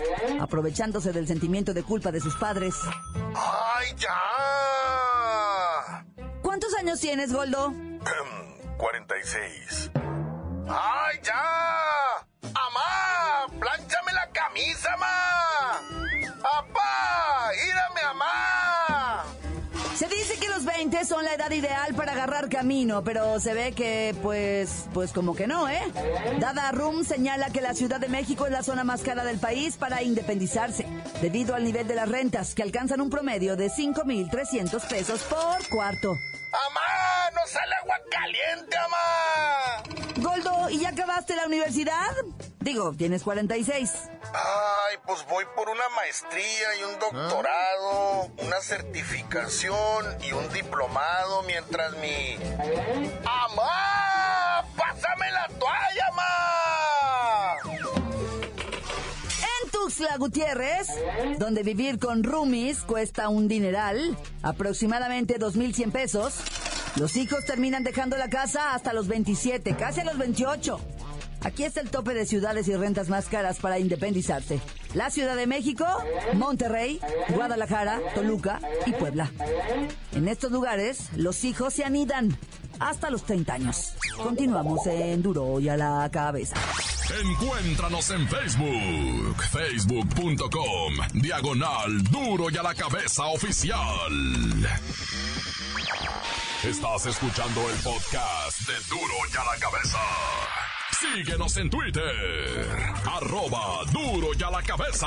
Aprovechándose 0.41 1.13
del 1.13 1.27
sentimiento 1.27 1.73
de 1.73 1.83
culpa 1.83 2.13
de 2.13 2.21
sus 2.21 2.35
padres. 2.37 2.75
¡Ay, 3.35 3.95
ya! 3.97 4.09
¿Cuántos 6.43 6.75
años 6.75 7.01
tienes, 7.01 7.33
Goldo? 7.33 7.73
46. 8.77 9.91
¡Ay, 10.69 11.19
ya! 11.23 11.78
Los 21.09 21.17
20 21.17 21.19
son 21.19 21.25
la 21.25 21.35
edad 21.35 21.51
ideal 21.51 21.95
para 21.95 22.13
agarrar 22.13 22.49
camino, 22.49 23.03
pero 23.03 23.41
se 23.41 23.55
ve 23.55 23.73
que, 23.73 24.15
pues, 24.23 24.87
pues 24.93 25.13
como 25.13 25.35
que 25.35 25.47
no, 25.47 25.69
¿eh? 25.69 25.81
Dada 26.41 26.71
Room 26.73 27.05
señala 27.05 27.51
que 27.51 27.61
la 27.61 27.75
Ciudad 27.75 28.01
de 28.01 28.09
México 28.09 28.47
es 28.47 28.53
la 28.53 28.63
zona 28.63 28.85
más 28.85 29.03
cara 29.03 29.25
del 29.25 29.39
país 29.39 29.77
para 29.77 30.03
independizarse, 30.03 30.87
debido 31.21 31.55
al 31.55 31.65
nivel 31.65 31.87
de 31.87 31.95
las 31.95 32.09
rentas, 32.09 32.55
que 32.55 32.63
alcanzan 32.63 33.01
un 33.01 33.11
promedio 33.11 33.57
de 33.57 33.71
5.300 33.71 34.89
pesos 34.89 35.23
por 35.23 35.69
cuarto. 35.69 36.19
¡Amá! 36.53 37.31
¡No 37.35 37.47
sale 37.47 37.75
agua 37.83 37.97
caliente, 38.11 38.77
amá! 38.77 39.83
Goldo, 40.17 40.71
¿y 40.71 40.81
ya 40.81 40.91
acabaste 40.91 41.37
la 41.37 41.47
universidad? 41.47 42.15
Digo, 42.61 42.93
tienes 42.97 43.23
46. 43.23 43.93
Ay, 44.35 44.97
pues 45.07 45.25
voy 45.27 45.45
por 45.57 45.69
una 45.69 45.89
maestría 45.91 46.77
y 46.81 46.83
un 46.83 46.99
doctorado, 46.99 48.31
una 48.39 48.61
certificación 48.61 50.23
y 50.23 50.33
un 50.33 50.49
diplomado 50.53 51.43
mientras 51.43 51.93
mi... 51.97 52.37
¡Amá! 53.25 54.08
En 59.99 60.05
Tuxtla 60.05 60.19
Gutiérrez, 60.19 60.87
donde 61.41 61.65
vivir 61.65 61.99
con 61.99 62.23
roomies 62.23 62.83
cuesta 62.83 63.29
un 63.29 63.49
dineral, 63.49 64.17
aproximadamente 64.43 65.41
2.100 65.41 65.91
pesos, 65.91 66.35
los 66.97 67.17
hijos 67.17 67.45
terminan 67.45 67.83
dejando 67.83 68.17
la 68.17 68.31
casa 68.31 68.75
hasta 68.75 68.93
los 68.93 69.09
27, 69.09 69.75
casi 69.75 70.01
a 70.01 70.05
los 70.05 70.17
28. 70.17 70.79
Aquí 71.41 71.65
está 71.65 71.81
el 71.81 71.91
tope 71.91 72.15
de 72.15 72.27
ciudades 72.27 72.69
y 72.69 72.77
rentas 72.77 73.09
más 73.09 73.27
caras 73.27 73.59
para 73.59 73.81
independizarse. 73.81 74.61
La 74.95 75.11
Ciudad 75.11 75.35
de 75.35 75.49
México, 75.49 75.85
Monterrey, 76.35 77.01
Guadalajara, 77.31 78.01
Toluca 78.15 78.61
y 78.87 78.93
Puebla. 78.93 79.33
En 80.13 80.29
estos 80.29 80.53
lugares, 80.53 81.09
los 81.17 81.43
hijos 81.43 81.75
se 81.75 81.85
anidan 81.85 82.39
hasta 82.81 83.11
los 83.11 83.23
30 83.25 83.55
años. 83.55 83.95
Continuamos 84.17 84.87
en 84.87 85.23
Duro 85.23 85.61
y 85.61 85.69
a 85.69 85.77
la 85.77 86.09
cabeza. 86.11 86.57
Encuéntranos 87.23 88.11
en 88.11 88.29
Facebook, 88.29 89.43
facebook.com, 89.51 90.95
diagonal 91.15 92.03
duro 92.05 92.51
y 92.51 92.57
a 92.59 92.63
la 92.63 92.75
cabeza 92.75 93.27
oficial. 93.27 94.13
Estás 96.65 97.07
escuchando 97.07 97.61
el 97.71 97.77
podcast 97.77 98.61
de 98.67 98.75
Duro 98.91 99.15
y 99.33 99.37
a 99.37 99.45
la 99.45 99.59
cabeza. 99.59 99.99
Síguenos 101.01 101.57
en 101.57 101.71
Twitter, 101.71 102.69
arroba 103.07 103.85
duro 103.93 104.29
y 104.39 104.43
a 104.43 104.51
la 104.51 104.63
cabeza. 104.63 105.07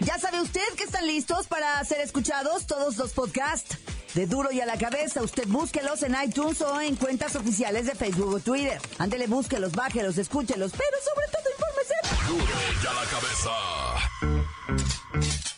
¿Ya 0.00 0.18
sabe 0.18 0.40
usted 0.40 0.60
que 0.76 0.84
están 0.84 1.06
listos 1.06 1.46
para 1.48 1.82
ser 1.84 2.00
escuchados 2.00 2.66
todos 2.66 2.96
los 2.96 3.12
podcasts? 3.12 3.76
De 4.16 4.26
Duro 4.26 4.50
y 4.50 4.60
a 4.62 4.66
la 4.66 4.78
Cabeza, 4.78 5.22
usted 5.22 5.46
búsquelos 5.46 6.02
en 6.02 6.16
iTunes 6.24 6.62
o 6.62 6.80
en 6.80 6.96
cuentas 6.96 7.36
oficiales 7.36 7.84
de 7.84 7.94
Facebook 7.94 8.32
o 8.32 8.40
Twitter. 8.40 8.80
Ándele, 8.96 9.26
búsquelos, 9.26 9.72
bájelos, 9.72 10.16
escúchelos, 10.16 10.72
pero 10.72 10.96
sobre 11.04 11.26
todo 11.30 11.42
infórmese. 11.52 11.92
Duro 12.26 12.46
y 12.82 12.86
a 12.86 12.94
la 12.94 13.04
cabeza. 13.10 13.50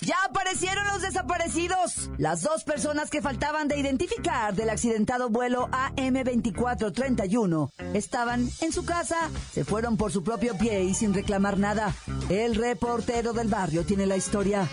Ya 0.01 0.17
aparecieron 0.25 0.89
los 0.89 1.03
desaparecidos. 1.03 2.11
Las 2.19 2.43
dos 2.43 2.65
personas 2.65 3.11
que 3.11 3.23
faltaban 3.23 3.69
de 3.69 3.79
identificar 3.79 4.57
del 4.57 4.71
accidentado 4.71 5.29
vuelo 5.29 5.69
AM2431 5.69 7.71
estaban 7.95 8.51
en 8.61 8.73
su 8.73 8.85
casa, 8.85 9.31
se 9.53 9.65
fueron 9.65 9.97
por 9.97 10.11
su 10.11 10.25
propio 10.25 10.59
pie 10.59 10.83
y 10.83 10.95
sin 10.95 11.15
reclamar 11.15 11.61
nada. 11.61 11.95
El 12.29 12.57
reportero 12.57 13.35
del 13.35 13.47
barrio 13.47 13.85
tiene 13.85 14.07
la 14.07 14.17
historia. 14.17 14.69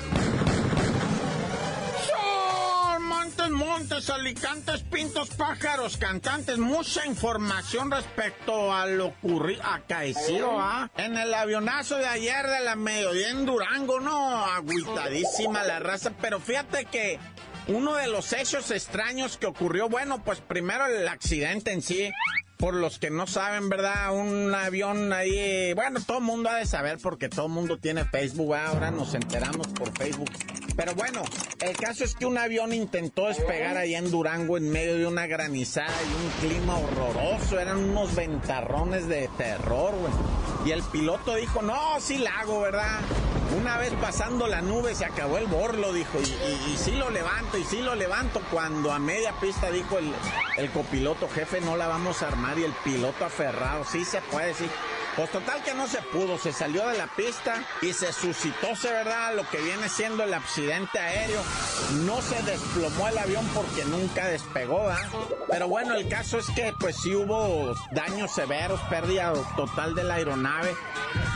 Montes, 3.77 4.09
alicantes, 4.09 4.83
pintos, 4.83 5.31
pájaros, 5.31 5.97
cantantes, 5.97 6.57
mucha 6.57 7.05
información 7.05 7.91
respecto 7.91 8.73
a 8.73 8.85
lo 8.85 9.07
ocurrido, 9.07 9.61
acaecido, 9.65 10.57
¿ah? 10.57 10.89
En 10.95 11.17
el 11.17 11.33
avionazo 11.33 11.97
de 11.97 12.05
ayer 12.05 12.47
de 12.47 12.61
la 12.61 12.77
mediodía 12.77 13.31
en 13.31 13.45
Durango, 13.45 13.99
¿no? 13.99 14.45
Agüitadísima 14.45 15.63
la 15.63 15.79
raza, 15.79 16.13
pero 16.21 16.39
fíjate 16.39 16.85
que 16.85 17.19
uno 17.67 17.95
de 17.95 18.07
los 18.07 18.31
hechos 18.31 18.71
extraños 18.71 19.35
que 19.35 19.47
ocurrió, 19.47 19.89
bueno, 19.89 20.23
pues 20.23 20.39
primero 20.39 20.85
el 20.85 21.05
accidente 21.09 21.73
en 21.73 21.81
sí, 21.81 22.09
por 22.57 22.73
los 22.73 22.99
que 22.99 23.09
no 23.09 23.27
saben, 23.27 23.69
¿verdad? 23.69 24.15
Un 24.15 24.53
avión 24.53 25.11
ahí, 25.13 25.73
bueno, 25.73 25.99
todo 26.05 26.19
el 26.19 26.23
mundo 26.23 26.49
ha 26.49 26.55
de 26.55 26.65
saber 26.65 26.97
porque 27.01 27.29
todo 27.29 27.47
el 27.47 27.51
mundo 27.51 27.77
tiene 27.77 28.05
Facebook, 28.05 28.55
ahora 28.55 28.91
nos 28.91 29.13
enteramos 29.13 29.67
por 29.67 29.91
Facebook. 29.97 30.31
Pero 30.75 30.93
bueno, 30.93 31.23
el 31.61 31.77
caso 31.77 32.03
es 32.03 32.15
que 32.15 32.25
un 32.25 32.37
avión 32.37 32.73
intentó 32.73 33.27
despegar 33.27 33.77
allá 33.77 33.97
en 33.97 34.11
Durango 34.11 34.57
en 34.57 34.69
medio 34.69 34.97
de 34.97 35.07
una 35.07 35.25
granizada 35.25 35.93
y 36.03 36.45
un 36.45 36.49
clima 36.49 36.77
horroroso, 36.77 37.59
eran 37.59 37.77
unos 37.77 38.13
ventarrones 38.13 39.07
de 39.07 39.29
terror, 39.37 39.93
güey. 39.95 40.13
Y 40.65 40.71
el 40.71 40.83
piloto 40.83 41.35
dijo, 41.35 41.61
no, 41.61 41.99
sí 41.99 42.17
la 42.17 42.39
hago, 42.39 42.61
¿verdad? 42.61 42.99
Una 43.53 43.77
vez 43.77 43.93
pasando 44.01 44.47
la 44.47 44.61
nube 44.61 44.95
se 44.95 45.05
acabó 45.05 45.37
el 45.37 45.45
borlo, 45.45 45.93
dijo, 45.93 46.19
y, 46.19 46.25
y, 46.25 46.73
y 46.73 46.77
sí 46.77 46.91
lo 46.91 47.09
levanto, 47.09 47.57
y 47.57 47.63
sí 47.63 47.81
lo 47.81 47.95
levanto. 47.95 48.41
Cuando 48.51 48.91
a 48.91 48.99
media 48.99 49.33
pista 49.39 49.69
dijo 49.69 49.97
el, 49.99 50.71
copiloto, 50.71 51.29
jefe, 51.29 51.61
no 51.61 51.77
la 51.77 51.87
vamos 51.87 52.23
a 52.23 52.27
armar, 52.27 52.57
y 52.57 52.63
el 52.63 52.73
piloto 52.83 53.23
aferrado, 53.23 53.83
sí 53.85 54.03
se 54.03 54.21
puede, 54.21 54.53
sí. 54.55 54.65
Pues 55.15 55.31
total 55.31 55.63
que 55.63 55.73
no 55.73 55.87
se 55.87 56.01
pudo, 56.01 56.37
se 56.37 56.51
salió 56.51 56.87
de 56.87 56.97
la 56.97 57.07
pista 57.07 57.63
y 57.81 57.93
se 57.93 58.11
suscitóse, 58.11 58.91
¿verdad? 58.91 59.33
Lo 59.35 59.49
que 59.49 59.61
viene 59.61 59.87
siendo 59.87 60.23
el 60.23 60.33
accidente 60.33 60.99
aéreo. 60.99 61.41
No 62.05 62.21
se 62.21 62.41
desplomó 62.43 63.07
el 63.07 63.17
avión 63.17 63.47
porque 63.53 63.85
nunca 63.85 64.27
despegó, 64.27 64.87
¿verdad? 64.87 65.07
Pero 65.49 65.67
bueno, 65.69 65.95
el 65.95 66.09
caso 66.09 66.37
es 66.37 66.49
que 66.49 66.73
pues 66.77 66.97
sí 66.97 67.15
hubo 67.15 67.73
daños 67.91 68.31
severos, 68.31 68.81
pérdida 68.89 69.31
total 69.55 69.95
de 69.95 70.03
la 70.03 70.15
aeronave 70.15 70.75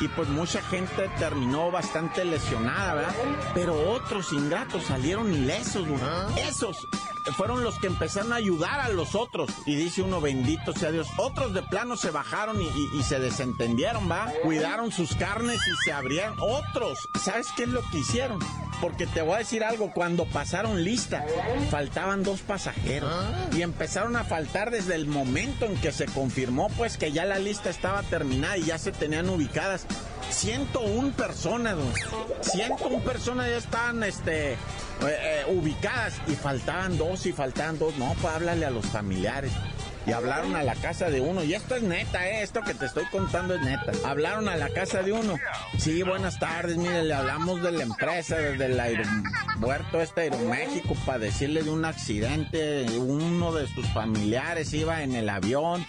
y 0.02 0.10
pues 0.10 0.28
mucha 0.28 0.62
gente 0.62 1.10
terminó 1.18 1.72
bastante 1.72 2.26
lesionada, 2.26 2.96
¿verdad? 2.96 3.16
Pero 3.54 3.92
otros 3.92 4.34
ingratos 4.34 4.84
salieron 4.86 5.34
ilesos, 5.34 5.88
güey. 5.88 6.02
Esos 6.48 6.88
fueron 7.38 7.64
los 7.64 7.78
que 7.80 7.88
empezaron 7.88 8.34
a 8.34 8.38
ayudar 8.38 8.80
a 8.80 8.90
los 8.90 9.16
otros. 9.16 9.50
Y 9.66 9.76
dice 9.76 10.02
uno, 10.02 10.22
bendito 10.22 10.74
sea 10.74 10.92
Dios. 10.92 11.08
Otros 11.18 11.54
de 11.54 11.62
plano 11.64 11.98
se 11.98 12.12
bajaron 12.12 12.62
y, 12.62 12.66
y- 12.66 13.00
y 13.00 13.04
se 13.04 13.20
desentendieron, 13.20 14.10
¿va? 14.10 14.32
Cuidaron 14.44 14.92
sus 14.92 15.16
carnes 15.16 15.60
y 15.68 15.86
se 15.86 15.92
abrieron. 15.94 16.36
Otros, 16.42 17.08
¿sabes 17.24 17.48
qué 17.56 17.64
es 17.64 17.70
lo 17.70 17.82
que 17.92 18.00
hicieron? 18.00 18.40
Porque 18.82 19.08
te 19.08 19.22
voy 19.22 19.36
a 19.36 19.38
decir 19.40 19.64
algo, 19.66 19.92
cuando 19.94 20.26
pasaron 20.26 20.84
lista, 20.86 21.26
faltaban 21.70 22.24
dos 22.24 22.40
pasajeros. 22.42 23.12
Y 23.54 23.62
empezaron 23.62 24.16
a 24.16 24.24
faltar 24.24 24.72
desde 24.72 24.96
el 24.96 25.06
momento 25.06 25.66
en 25.66 25.76
que 25.78 25.92
se 25.92 26.06
confirmó, 26.06 26.70
pues, 26.78 26.98
que 26.98 27.12
ya 27.12 27.26
la 27.26 27.40
lista 27.40 27.70
estaba 27.70 28.04
terminada 28.04 28.58
y 28.58 28.64
ya 28.64 28.78
se 28.78 28.92
tenían 28.94 29.30
ubicadas. 29.30 29.86
101 30.30 31.12
personas, 31.12 31.76
güey. 31.76 31.94
101 32.42 33.00
personas 33.04 33.50
ya 33.50 33.58
estaban, 33.58 34.04
este, 34.04 34.54
eh, 34.54 34.58
eh, 35.02 35.44
ubicadas 35.48 36.22
y 36.28 36.36
faltaban 36.36 36.98
dos 36.98 37.26
y 37.26 37.34
faltaban 37.34 37.80
dos. 37.80 37.96
No, 37.98 38.14
pues 38.22 38.34
háblale 38.34 38.66
a 38.66 38.70
los 38.70 38.86
familiares. 38.86 39.52
Y 40.06 40.12
hablaron 40.12 40.56
a 40.56 40.64
la 40.64 40.76
casa 40.76 41.10
de 41.10 41.22
uno. 41.22 41.44
Y 41.44 41.54
esto 41.54 41.76
es 41.76 41.84
neta, 41.84 42.28
¿eh? 42.28 42.42
Esto 42.42 42.62
que 42.62 42.74
te 42.74 42.86
estoy 42.86 43.06
contando 43.06 43.54
es 43.54 43.62
neta. 43.62 43.92
Hablaron 44.06 44.48
a 44.48 44.56
la 44.56 44.70
casa 44.70 45.04
de 45.04 45.12
uno. 45.12 45.36
Sí, 45.78 46.02
buenas 46.04 46.40
tardes. 46.40 46.78
Mire, 46.78 47.04
le 47.04 47.14
hablamos 47.14 47.62
de 47.62 47.72
la 47.72 47.84
empresa, 47.84 48.38
del 48.38 48.80
aeropuerto 48.80 50.02
este 50.02 50.22
Aeroméxico, 50.22 50.96
para 51.06 51.20
decirle 51.20 51.64
de 51.64 51.70
un 51.70 51.86
accidente. 51.86 52.86
Uno 52.98 53.52
de 53.52 53.68
sus 53.68 53.88
familiares 53.90 54.74
iba 54.74 55.04
en 55.04 55.14
el 55.16 55.30
avión. 55.30 55.86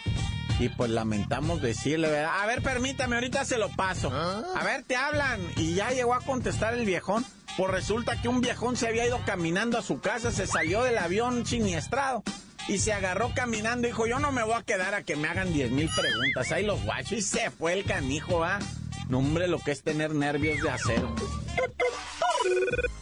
Y 0.61 0.69
pues 0.69 0.91
lamentamos 0.91 1.63
decirle, 1.63 2.11
¿verdad? 2.11 2.43
A 2.43 2.47
ver, 2.47 2.63
permítame, 2.63 3.17
ahorita 3.17 3.47
se 3.47 3.57
lo 3.57 3.71
paso. 3.71 4.13
A 4.13 4.63
ver, 4.63 4.83
te 4.83 4.95
hablan. 4.95 5.41
Y 5.57 5.75
ya 5.75 5.91
llegó 5.91 6.13
a 6.13 6.21
contestar 6.21 6.75
el 6.75 6.85
viejón. 6.85 7.25
Pues 7.57 7.71
resulta 7.71 8.21
que 8.21 8.29
un 8.29 8.43
viejón 8.43 8.77
se 8.77 8.87
había 8.87 9.07
ido 9.07 9.19
caminando 9.25 9.79
a 9.79 9.83
su 9.83 10.01
casa, 10.01 10.31
se 10.31 10.47
salió 10.47 10.85
del 10.85 10.99
avión 10.99 11.47
siniestrado. 11.47 12.23
Y 12.69 12.79
se 12.79 12.93
agarró 12.93 13.33
caminando 13.35 13.89
dijo, 13.89 14.07
yo 14.07 14.19
no 14.19 14.33
me 14.33 14.43
voy 14.43 14.53
a 14.53 14.63
quedar 14.63 14.95
a 14.95 15.03
que 15.03 15.17
me 15.17 15.29
hagan 15.29 15.51
diez 15.53 15.71
mil 15.71 15.89
preguntas. 15.89 16.53
Ahí 16.53 16.65
los 16.65 16.85
guachos. 16.85 17.13
Y 17.13 17.23
se 17.23 17.51
fue 17.51 17.73
el 17.73 17.85
canijo, 17.85 18.41
¿va? 18.41 18.59
No, 19.09 19.19
hombre, 19.19 19.49
lo 19.49 19.59
que 19.61 19.73
es 19.73 19.83
tener 19.83 20.15
nervios 20.15 20.63
de 20.63 20.71
acero. 20.71 21.17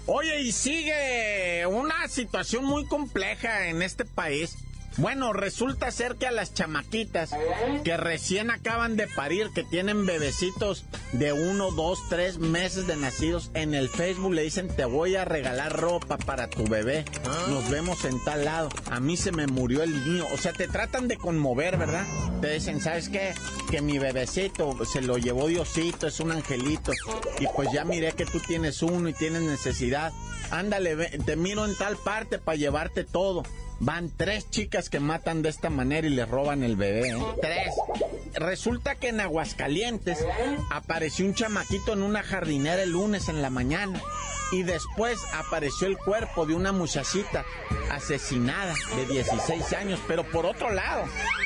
Oye, 0.06 0.40
y 0.42 0.52
sigue 0.52 1.66
una 1.66 2.06
situación 2.06 2.64
muy 2.64 2.86
compleja 2.86 3.66
en 3.66 3.82
este 3.82 4.04
país. 4.04 4.56
Bueno, 4.98 5.32
resulta 5.32 5.92
ser 5.92 6.16
que 6.16 6.26
a 6.26 6.32
las 6.32 6.54
chamaquitas 6.54 7.30
que 7.84 7.96
recién 7.96 8.50
acaban 8.50 8.96
de 8.96 9.06
parir, 9.06 9.50
que 9.54 9.62
tienen 9.62 10.06
bebecitos 10.06 10.84
de 11.12 11.32
uno, 11.32 11.70
dos, 11.70 12.00
tres 12.08 12.38
meses 12.38 12.88
de 12.88 12.96
nacidos, 12.96 13.52
en 13.54 13.74
el 13.74 13.88
Facebook 13.88 14.34
le 14.34 14.42
dicen 14.42 14.66
te 14.66 14.84
voy 14.84 15.14
a 15.14 15.24
regalar 15.24 15.72
ropa 15.80 16.18
para 16.18 16.50
tu 16.50 16.64
bebé. 16.64 17.04
Nos 17.48 17.70
vemos 17.70 18.04
en 18.04 18.22
tal 18.24 18.44
lado. 18.44 18.70
A 18.90 18.98
mí 18.98 19.16
se 19.16 19.30
me 19.30 19.46
murió 19.46 19.84
el 19.84 20.04
niño. 20.04 20.26
O 20.32 20.36
sea, 20.36 20.52
te 20.52 20.66
tratan 20.66 21.06
de 21.06 21.16
conmover, 21.16 21.76
¿verdad? 21.76 22.04
Te 22.40 22.54
dicen, 22.54 22.80
¿sabes 22.80 23.08
qué? 23.08 23.34
Que 23.70 23.80
mi 23.80 24.00
bebecito 24.00 24.84
se 24.84 25.00
lo 25.00 25.16
llevó 25.16 25.46
Diosito, 25.46 26.08
es 26.08 26.18
un 26.18 26.32
angelito. 26.32 26.92
Y 27.38 27.46
pues 27.54 27.68
ya 27.72 27.84
miré 27.84 28.12
que 28.12 28.26
tú 28.26 28.40
tienes 28.40 28.82
uno 28.82 29.08
y 29.08 29.12
tienes 29.12 29.42
necesidad. 29.42 30.12
Ándale, 30.50 30.96
te 31.24 31.36
miro 31.36 31.64
en 31.64 31.76
tal 31.76 31.96
parte 31.96 32.38
para 32.38 32.56
llevarte 32.56 33.04
todo. 33.04 33.44
Van 33.80 34.10
tres 34.10 34.50
chicas 34.50 34.90
que 34.90 34.98
matan 35.00 35.42
de 35.42 35.50
esta 35.50 35.70
manera 35.70 36.06
y 36.06 36.10
le 36.10 36.26
roban 36.26 36.62
el 36.62 36.76
bebé. 36.76 37.10
¿eh? 37.10 37.22
Tres. 37.40 37.74
Resulta 38.34 38.96
que 38.96 39.08
en 39.08 39.20
Aguascalientes 39.20 40.24
apareció 40.70 41.24
un 41.26 41.34
chamaquito 41.34 41.92
en 41.92 42.02
una 42.02 42.22
jardinera 42.22 42.82
el 42.82 42.90
lunes 42.90 43.28
en 43.28 43.40
la 43.40 43.50
mañana. 43.50 44.00
Y 44.50 44.62
después 44.62 45.18
apareció 45.34 45.86
el 45.86 45.98
cuerpo 45.98 46.46
de 46.46 46.54
una 46.54 46.72
muchachita 46.72 47.44
asesinada 47.90 48.74
de 48.96 49.06
16 49.06 49.72
años, 49.74 50.00
pero 50.08 50.24
por 50.24 50.46
otro 50.46 50.72
lado, 50.72 51.04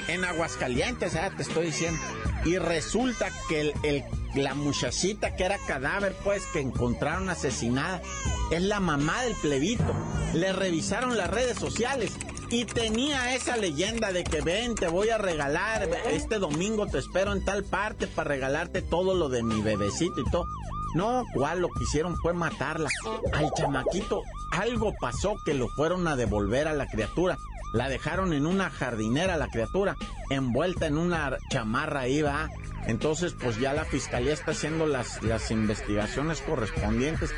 en 0.09 0.25
Aguascalientes, 0.25 1.15
¿eh? 1.15 1.31
te 1.37 1.43
estoy 1.43 1.67
diciendo. 1.67 2.01
Y 2.45 2.59
resulta 2.59 3.29
que 3.49 3.73
el, 3.83 4.05
la 4.35 4.55
muchachita 4.55 5.37
que 5.37 5.45
era 5.45 5.59
cadáver, 5.59 6.17
pues, 6.25 6.45
que 6.53 6.61
encontraron 6.61 7.31
asesinada, 7.31 8.03
es 8.51 8.63
la 8.63 8.81
mamá 8.81 9.23
del 9.23 9.35
plebito. 9.37 9.95
Le 10.35 10.53
revisaron 10.53 11.17
las 11.17 11.31
redes 11.31 11.59
sociales 11.59 12.13
y 12.51 12.65
tenía 12.65 13.35
esa 13.35 13.57
leyenda 13.57 14.13
de 14.13 14.25
que 14.25 14.43
ven, 14.43 14.75
te 14.75 14.89
voy 14.89 15.09
a 15.09 15.19
regalar, 15.19 15.89
este 16.11 16.39
domingo 16.39 16.87
te 16.87 16.99
espero 16.99 17.33
en 17.33 17.45
tal 17.45 17.65
parte 17.65 18.07
para 18.07 18.29
regalarte 18.29 18.83
todo 18.83 19.15
lo 19.15 19.29
de 19.29 19.43
mi 19.43 19.63
bebecito 19.63 20.21
y 20.21 20.31
todo. 20.31 20.47
No, 20.95 21.25
cual 21.33 21.61
lo 21.61 21.69
que 21.69 21.85
hicieron 21.85 22.17
fue 22.19 22.35
matarla. 22.35 22.91
Al 23.33 23.51
chamaquito 23.55 24.23
algo 24.53 24.93
pasó 25.01 25.37
que 25.45 25.55
lo 25.55 25.69
fueron 25.69 26.07
a 26.07 26.17
devolver 26.17 26.69
a 26.69 26.75
la 26.75 26.87
criatura. 26.87 27.39
La 27.73 27.89
dejaron 27.89 28.33
en 28.33 28.47
una 28.47 28.71
jardinera 28.71 29.37
la 29.37 29.49
criatura, 29.49 29.97
envuelta 30.31 30.87
en 30.87 30.99
una 30.99 31.39
chamarra 31.51 32.01
ahí, 32.01 32.23
va. 32.23 32.51
Entonces, 32.87 33.35
pues 33.41 33.59
ya 33.59 33.73
la 33.73 33.85
fiscalía 33.85 34.33
está 34.33 34.51
haciendo 34.51 34.87
las, 34.87 35.23
las 35.23 35.51
investigaciones 35.51 36.43
correspondientes. 36.43 37.31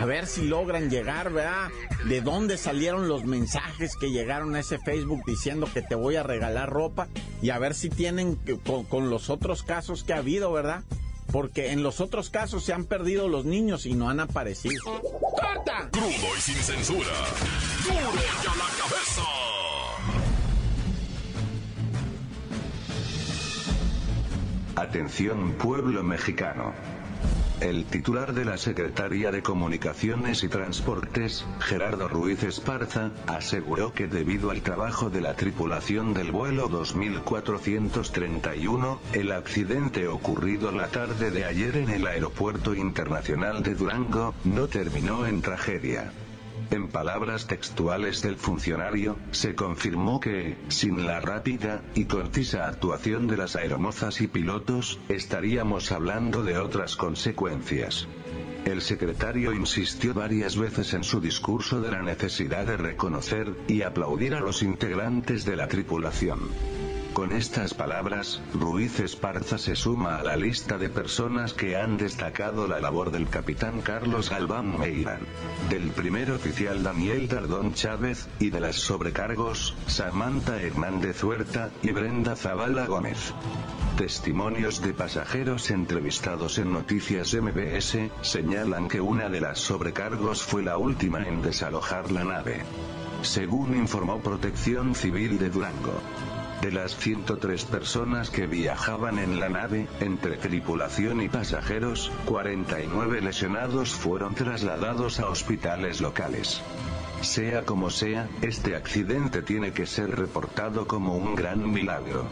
A 0.00 0.06
ver 0.06 0.26
si 0.26 0.46
logran 0.46 0.90
llegar, 0.90 1.32
¿verdad? 1.32 1.68
De 2.06 2.20
dónde 2.20 2.58
salieron 2.58 3.08
los 3.08 3.24
mensajes 3.24 3.96
que 3.96 4.10
llegaron 4.10 4.54
a 4.54 4.60
ese 4.60 4.78
Facebook 4.78 5.22
diciendo 5.26 5.68
que 5.72 5.82
te 5.82 5.94
voy 5.94 6.16
a 6.16 6.22
regalar 6.22 6.70
ropa. 6.70 7.08
Y 7.42 7.50
a 7.50 7.58
ver 7.58 7.74
si 7.74 7.90
tienen 7.90 8.36
con, 8.64 8.84
con 8.84 9.10
los 9.10 9.30
otros 9.30 9.62
casos 9.62 10.02
que 10.02 10.14
ha 10.14 10.18
habido, 10.18 10.50
¿verdad? 10.52 10.82
Porque 11.30 11.72
en 11.72 11.82
los 11.82 12.00
otros 12.00 12.30
casos 12.30 12.64
se 12.64 12.72
han 12.72 12.84
perdido 12.84 13.28
los 13.28 13.44
niños 13.44 13.84
y 13.84 13.94
no 13.94 14.08
han 14.08 14.20
aparecido. 14.20 14.82
¡Corta! 14.84 15.88
Crudo 15.90 16.36
y 16.36 16.40
sin 16.40 16.56
censura. 16.56 17.12
¡Duro 17.84 18.14
y 18.14 18.46
a 18.48 18.54
la 18.54 18.68
cabeza! 18.78 19.55
Atención 24.76 25.52
pueblo 25.52 26.02
mexicano. 26.02 26.74
El 27.62 27.86
titular 27.86 28.34
de 28.34 28.44
la 28.44 28.58
Secretaría 28.58 29.32
de 29.32 29.42
Comunicaciones 29.42 30.44
y 30.44 30.48
Transportes, 30.48 31.46
Gerardo 31.60 32.08
Ruiz 32.08 32.42
Esparza, 32.42 33.12
aseguró 33.26 33.94
que 33.94 34.06
debido 34.06 34.50
al 34.50 34.60
trabajo 34.60 35.08
de 35.08 35.22
la 35.22 35.34
tripulación 35.34 36.12
del 36.12 36.30
vuelo 36.30 36.68
2431, 36.68 39.00
el 39.14 39.32
accidente 39.32 40.08
ocurrido 40.08 40.70
la 40.72 40.88
tarde 40.88 41.30
de 41.30 41.46
ayer 41.46 41.78
en 41.78 41.88
el 41.88 42.06
Aeropuerto 42.06 42.74
Internacional 42.74 43.62
de 43.62 43.74
Durango, 43.74 44.34
no 44.44 44.68
terminó 44.68 45.26
en 45.26 45.40
tragedia. 45.40 46.12
En 46.70 46.88
palabras 46.88 47.46
textuales 47.46 48.22
del 48.22 48.36
funcionario, 48.36 49.16
se 49.30 49.54
confirmó 49.54 50.18
que, 50.18 50.56
sin 50.68 51.06
la 51.06 51.20
rápida 51.20 51.82
y 51.94 52.06
concisa 52.06 52.66
actuación 52.66 53.28
de 53.28 53.36
las 53.36 53.54
aeromozas 53.54 54.20
y 54.20 54.26
pilotos, 54.26 54.98
estaríamos 55.08 55.92
hablando 55.92 56.42
de 56.42 56.58
otras 56.58 56.96
consecuencias. 56.96 58.08
El 58.64 58.82
secretario 58.82 59.52
insistió 59.52 60.12
varias 60.12 60.56
veces 60.56 60.92
en 60.94 61.04
su 61.04 61.20
discurso 61.20 61.80
de 61.80 61.92
la 61.92 62.02
necesidad 62.02 62.66
de 62.66 62.76
reconocer 62.76 63.54
y 63.68 63.82
aplaudir 63.82 64.34
a 64.34 64.40
los 64.40 64.62
integrantes 64.62 65.44
de 65.44 65.54
la 65.54 65.68
tripulación. 65.68 66.40
Con 67.16 67.32
estas 67.32 67.72
palabras, 67.72 68.42
Ruiz 68.52 69.00
Esparza 69.00 69.56
se 69.56 69.74
suma 69.74 70.16
a 70.16 70.22
la 70.22 70.36
lista 70.36 70.76
de 70.76 70.90
personas 70.90 71.54
que 71.54 71.74
han 71.74 71.96
destacado 71.96 72.68
la 72.68 72.78
labor 72.78 73.10
del 73.10 73.26
capitán 73.26 73.80
Carlos 73.80 74.28
Galván 74.28 74.78
Meirán, 74.78 75.20
del 75.70 75.92
primer 75.92 76.30
oficial 76.30 76.82
Daniel 76.82 77.26
Tardón 77.26 77.72
Chávez, 77.72 78.28
y 78.38 78.50
de 78.50 78.60
las 78.60 78.76
sobrecargos, 78.76 79.74
Samantha 79.86 80.60
Hernández 80.60 81.24
Huerta, 81.24 81.70
y 81.82 81.90
Brenda 81.92 82.36
Zavala 82.36 82.84
Gómez. 82.84 83.32
Testimonios 83.96 84.82
de 84.82 84.92
pasajeros 84.92 85.70
entrevistados 85.70 86.58
en 86.58 86.70
Noticias 86.70 87.32
MBS, 87.32 88.10
señalan 88.20 88.88
que 88.88 89.00
una 89.00 89.30
de 89.30 89.40
las 89.40 89.58
sobrecargos 89.58 90.42
fue 90.42 90.62
la 90.62 90.76
última 90.76 91.26
en 91.26 91.40
desalojar 91.40 92.12
la 92.12 92.24
nave. 92.24 92.60
Según 93.22 93.74
informó 93.74 94.20
Protección 94.20 94.94
Civil 94.94 95.38
de 95.38 95.48
Durango. 95.48 96.02
De 96.66 96.72
las 96.72 96.96
103 96.96 97.64
personas 97.66 98.28
que 98.30 98.48
viajaban 98.48 99.20
en 99.20 99.38
la 99.38 99.48
nave, 99.48 99.86
entre 100.00 100.36
tripulación 100.36 101.22
y 101.22 101.28
pasajeros, 101.28 102.10
49 102.24 103.20
lesionados 103.20 103.90
fueron 103.90 104.34
trasladados 104.34 105.20
a 105.20 105.28
hospitales 105.28 106.00
locales. 106.00 106.60
Sea 107.22 107.62
como 107.62 107.90
sea, 107.90 108.28
este 108.42 108.76
accidente 108.76 109.42
tiene 109.42 109.72
que 109.72 109.86
ser 109.86 110.10
reportado 110.16 110.86
como 110.86 111.16
un 111.16 111.34
gran 111.34 111.70
milagro. 111.70 112.26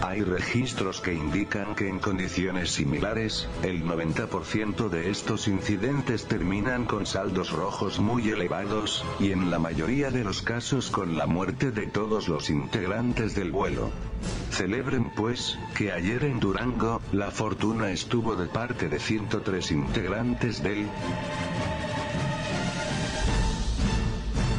Hay 0.00 0.22
registros 0.22 1.00
que 1.00 1.12
indican 1.12 1.74
que 1.74 1.88
en 1.88 1.98
condiciones 1.98 2.70
similares, 2.70 3.48
el 3.62 3.84
90% 3.84 4.88
de 4.88 5.10
estos 5.10 5.48
incidentes 5.48 6.26
terminan 6.26 6.84
con 6.84 7.04
saldos 7.04 7.50
rojos 7.50 7.98
muy 7.98 8.28
elevados, 8.28 9.04
y 9.18 9.32
en 9.32 9.50
la 9.50 9.58
mayoría 9.58 10.10
de 10.10 10.22
los 10.22 10.40
casos 10.42 10.90
con 10.90 11.16
la 11.16 11.26
muerte 11.26 11.72
de 11.72 11.88
todos 11.88 12.28
los 12.28 12.48
integrantes 12.48 13.34
del 13.34 13.50
vuelo. 13.50 13.90
Celebren 14.50 15.10
pues, 15.16 15.58
que 15.76 15.90
ayer 15.90 16.24
en 16.24 16.38
Durango, 16.38 17.00
la 17.12 17.30
fortuna 17.30 17.90
estuvo 17.90 18.36
de 18.36 18.46
parte 18.46 18.88
de 18.88 19.00
103 19.00 19.72
integrantes 19.72 20.62
del 20.62 20.86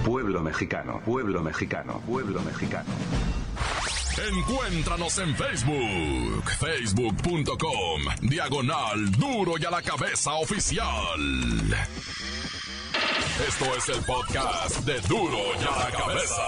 pueblo 0.10 0.42
mexicano, 0.42 1.00
pueblo 1.06 1.44
mexicano, 1.44 2.02
pueblo 2.08 2.42
mexicano. 2.42 2.90
Encuéntranos 4.28 5.20
en 5.20 5.36
Facebook, 5.36 6.50
facebook.com, 6.50 8.02
diagonal 8.24 9.12
duro 9.12 9.54
y 9.60 9.66
a 9.66 9.70
la 9.70 9.84
cabeza 9.84 10.34
oficial. 10.34 11.22
Esto 13.48 13.66
es 13.78 13.90
el 13.90 14.04
podcast 14.04 14.80
de 14.80 15.00
duro 15.02 15.38
y 15.62 15.64
a 15.64 15.78
la 15.78 15.92
cabeza. 15.92 16.44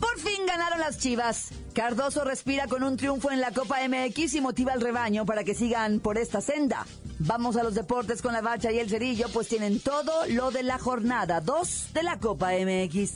Por 0.00 0.18
fin 0.18 0.44
ganaron 0.44 0.80
las 0.80 0.98
Chivas. 0.98 1.52
Cardoso 1.72 2.24
respira 2.24 2.66
con 2.66 2.82
un 2.82 2.96
triunfo 2.96 3.30
en 3.30 3.40
la 3.40 3.52
Copa 3.52 3.78
MX 3.88 4.34
y 4.34 4.40
motiva 4.40 4.72
al 4.72 4.80
rebaño 4.80 5.24
para 5.24 5.44
que 5.44 5.54
sigan 5.54 6.00
por 6.00 6.18
esta 6.18 6.40
senda. 6.40 6.84
Vamos 7.18 7.56
a 7.56 7.62
los 7.62 7.74
deportes 7.74 8.20
con 8.22 8.32
la 8.32 8.40
bacha 8.40 8.72
y 8.72 8.78
el 8.78 8.90
cerillo, 8.90 9.28
pues 9.32 9.48
tienen 9.48 9.80
todo 9.80 10.26
lo 10.28 10.50
de 10.50 10.62
la 10.62 10.78
jornada 10.78 11.40
2 11.40 11.92
de 11.94 12.02
la 12.02 12.18
Copa 12.18 12.50
MX. 12.52 13.12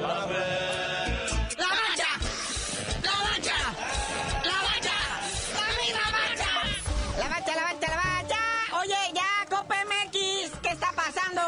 ¡La 0.00 0.26
bacha! 0.26 0.38
¡La 1.58 1.66
bacha! 1.66 1.96
¡La 3.02 4.52
bacha! 4.62 4.94
¡La 5.92 6.02
bacha! 6.10 6.46
La 7.18 7.28
bacha, 7.28 7.56
la 7.56 7.62
bacha, 7.62 7.88
la 7.88 7.96
bacha. 7.96 8.40
Oye, 8.80 8.96
ya, 9.14 9.46
Copa 9.48 9.76
MX, 9.84 10.50
¿qué 10.62 10.68
está 10.70 10.92
pasando? 10.92 11.42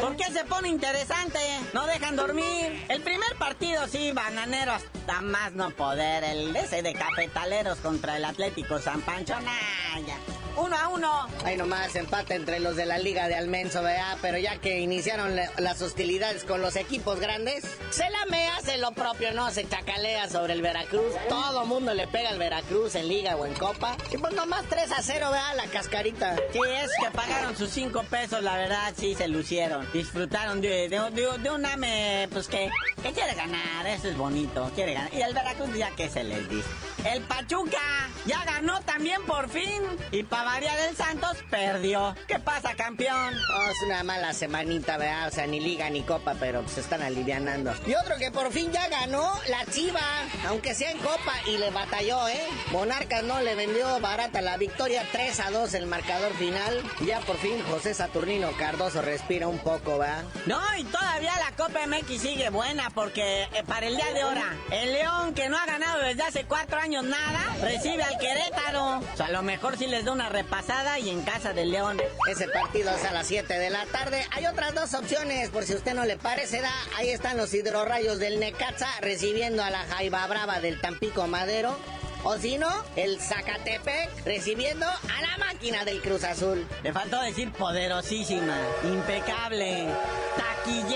¿Por 0.00 0.16
qué 0.16 0.24
se 0.32 0.44
pone 0.44 0.68
interesante? 0.68 1.38
No 1.72 1.86
dejan 1.86 2.16
dormir. 2.16 2.84
El 2.88 3.02
primer 3.02 3.34
partido, 3.38 3.86
sí, 3.88 4.12
bananero 4.12 4.72
hasta 4.72 5.20
más 5.22 5.52
no 5.52 5.70
poder. 5.70 6.24
El 6.24 6.54
ese 6.54 6.82
de 6.82 6.92
cafetaleros 6.92 7.78
contra 7.78 8.16
el 8.16 8.24
Atlético 8.24 8.78
San 8.78 9.00
Pancho, 9.00 9.34
nah, 9.40 10.00
ya. 10.06 10.16
Uno 10.58 10.76
a 10.76 10.88
uno. 10.88 11.28
Ahí 11.44 11.56
nomás 11.56 11.94
empate 11.94 12.34
entre 12.34 12.60
los 12.60 12.76
de 12.76 12.86
la 12.86 12.98
Liga 12.98 13.28
de 13.28 13.34
Almenso, 13.34 13.82
¿verdad? 13.82 14.18
Pero 14.20 14.38
ya 14.38 14.56
que 14.60 14.80
iniciaron 14.80 15.36
las 15.58 15.82
hostilidades 15.82 16.44
con 16.44 16.60
los 16.60 16.76
equipos 16.76 17.20
grandes, 17.20 17.64
se 17.90 18.08
la 18.10 18.26
me 18.26 18.46
hace 18.48 18.78
lo 18.78 18.92
propio, 18.92 19.32
¿no? 19.32 19.50
Se 19.50 19.68
chacalea 19.68 20.28
sobre 20.28 20.52
el 20.54 20.62
Veracruz. 20.62 21.14
Todo 21.28 21.64
mundo 21.66 21.94
le 21.94 22.06
pega 22.08 22.30
al 22.30 22.38
Veracruz 22.38 22.94
en 22.94 23.08
Liga 23.08 23.36
o 23.36 23.46
en 23.46 23.54
Copa. 23.54 23.96
Y 24.10 24.18
pues 24.18 24.34
nomás 24.34 24.64
3 24.68 24.92
a 24.92 25.02
0, 25.02 25.30
¿verdad? 25.30 25.56
La 25.56 25.66
cascarita. 25.66 26.36
Sí, 26.52 26.60
es 26.82 26.90
que 27.02 27.10
pagaron 27.10 27.56
sus 27.56 27.70
5 27.70 28.04
pesos, 28.10 28.42
la 28.42 28.56
verdad, 28.56 28.92
sí 28.96 29.14
se 29.14 29.28
lucieron. 29.28 29.86
Disfrutaron 29.92 30.60
de, 30.60 30.88
de, 30.88 31.50
un 31.50 31.64
AME, 31.64 32.28
pues 32.32 32.48
que, 32.48 32.70
que 33.02 33.12
quiere 33.12 33.34
ganar, 33.34 33.86
eso 33.86 34.08
es 34.08 34.16
bonito, 34.16 34.70
quiere 34.74 34.94
ganar. 34.94 35.12
Y 35.14 35.22
el 35.22 35.34
Veracruz 35.34 35.74
ya 35.76 35.90
que 35.90 36.08
se 36.08 36.24
les 36.24 36.48
dice. 36.48 36.68
El 37.04 37.22
Pachuca 37.22 38.10
ya 38.26 38.44
ganó 38.44 38.80
también 38.82 39.24
por 39.24 39.48
fin. 39.48 39.82
Y 40.10 40.24
Pavaria 40.48 40.74
del 40.76 40.96
Santos 40.96 41.36
perdió. 41.50 42.16
¿Qué 42.26 42.38
pasa, 42.38 42.74
campeón? 42.74 43.34
Oh, 43.54 43.70
es 43.70 43.82
una 43.82 44.02
mala 44.02 44.32
semanita, 44.32 44.96
¿verdad? 44.96 45.28
O 45.28 45.30
sea, 45.30 45.46
ni 45.46 45.60
liga 45.60 45.90
ni 45.90 46.00
copa, 46.00 46.36
pero 46.40 46.66
se 46.66 46.80
están 46.80 47.02
alivianando. 47.02 47.74
Y 47.86 47.94
otro 47.94 48.16
que 48.16 48.30
por 48.30 48.50
fin 48.50 48.72
ya 48.72 48.88
ganó, 48.88 49.30
la 49.50 49.66
Chiva. 49.66 50.00
Aunque 50.46 50.74
sea 50.74 50.90
en 50.90 50.98
copa 51.00 51.34
y 51.46 51.58
le 51.58 51.70
batalló, 51.70 52.26
¿eh? 52.28 52.40
Monarcas 52.72 53.24
no 53.24 53.42
le 53.42 53.56
vendió 53.56 54.00
barata 54.00 54.40
la 54.40 54.56
victoria 54.56 55.04
3 55.12 55.38
a 55.40 55.50
2 55.50 55.74
el 55.74 55.84
marcador 55.84 56.32
final. 56.32 56.82
Ya 57.04 57.20
por 57.20 57.36
fin 57.36 57.62
José 57.68 57.92
Saturnino 57.92 58.50
Cardoso 58.52 59.02
respira 59.02 59.48
un 59.48 59.58
poco, 59.58 59.98
¿va? 59.98 60.22
No, 60.46 60.60
y 60.78 60.84
todavía 60.84 61.34
la 61.36 61.54
Copa 61.56 61.86
MX 61.86 62.22
sigue 62.22 62.48
buena 62.48 62.88
porque 62.88 63.42
eh, 63.42 63.64
para 63.66 63.86
el 63.86 63.96
día 63.96 64.14
de 64.14 64.22
ahora, 64.22 64.56
el 64.70 64.94
León 64.94 65.34
que 65.34 65.50
no 65.50 65.58
ha 65.58 65.66
ganado 65.66 66.00
desde 66.04 66.22
hace 66.22 66.44
cuatro 66.44 66.78
años 66.78 67.04
nada, 67.04 67.54
recibe 67.60 68.02
al 68.02 68.16
Querétaro. 68.16 69.00
O 69.00 69.16
sea, 69.16 69.26
a 69.26 69.30
lo 69.30 69.42
mejor 69.42 69.76
si 69.76 69.86
les 69.86 70.06
da 70.06 70.12
una 70.12 70.30
repasada 70.38 71.00
y 71.00 71.10
en 71.10 71.22
casa 71.22 71.52
del 71.52 71.72
León. 71.72 72.00
Ese 72.30 72.46
partido 72.46 72.92
es 72.92 73.04
a 73.04 73.12
las 73.12 73.26
7 73.26 73.58
de 73.58 73.70
la 73.70 73.84
tarde. 73.86 74.24
Hay 74.30 74.46
otras 74.46 74.72
dos 74.72 74.94
opciones, 74.94 75.50
por 75.50 75.64
si 75.64 75.74
usted 75.74 75.94
no 75.94 76.04
le 76.04 76.16
parecerá. 76.16 76.70
Ahí 76.96 77.10
están 77.10 77.36
los 77.36 77.52
hidrorrayos 77.52 78.20
del 78.20 78.38
Necaxa 78.38 78.88
recibiendo 79.00 79.64
a 79.64 79.70
la 79.70 79.80
Jaiba 79.80 80.24
Brava 80.28 80.60
del 80.60 80.80
Tampico 80.80 81.26
Madero. 81.26 81.76
O 82.22 82.36
si 82.36 82.56
no, 82.56 82.70
el 82.94 83.20
Zacatepec 83.20 84.24
recibiendo 84.24 84.86
a 84.86 85.22
la 85.22 85.44
máquina 85.44 85.84
del 85.84 86.00
Cruz 86.00 86.22
Azul. 86.22 86.64
Le 86.84 86.92
faltó 86.92 87.20
decir 87.20 87.50
poderosísima, 87.52 88.58
impecable, 88.84 89.88
taquillera. 90.36 90.87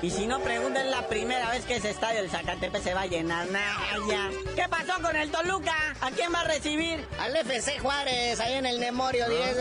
Y 0.00 0.10
si 0.10 0.26
no, 0.26 0.38
pregunten 0.40 0.90
la 0.92 1.08
primera 1.08 1.50
vez 1.50 1.64
que 1.64 1.76
ese 1.76 1.90
estadio 1.90 2.20
del 2.20 2.30
Zacatepec 2.30 2.82
se 2.82 2.94
va 2.94 3.02
a 3.02 3.06
llenar. 3.06 3.48
Naya. 3.48 4.30
¿Qué 4.54 4.64
pasó 4.68 5.02
con 5.02 5.16
el 5.16 5.30
Toluca? 5.30 5.74
¿A 6.00 6.10
quién 6.12 6.32
va 6.32 6.42
a 6.42 6.44
recibir? 6.44 7.04
Al 7.18 7.34
FC 7.34 7.80
Juárez, 7.80 8.38
ahí 8.38 8.54
en 8.54 8.66
el 8.66 8.78
Memorio 8.78 9.28
10, 9.28 9.58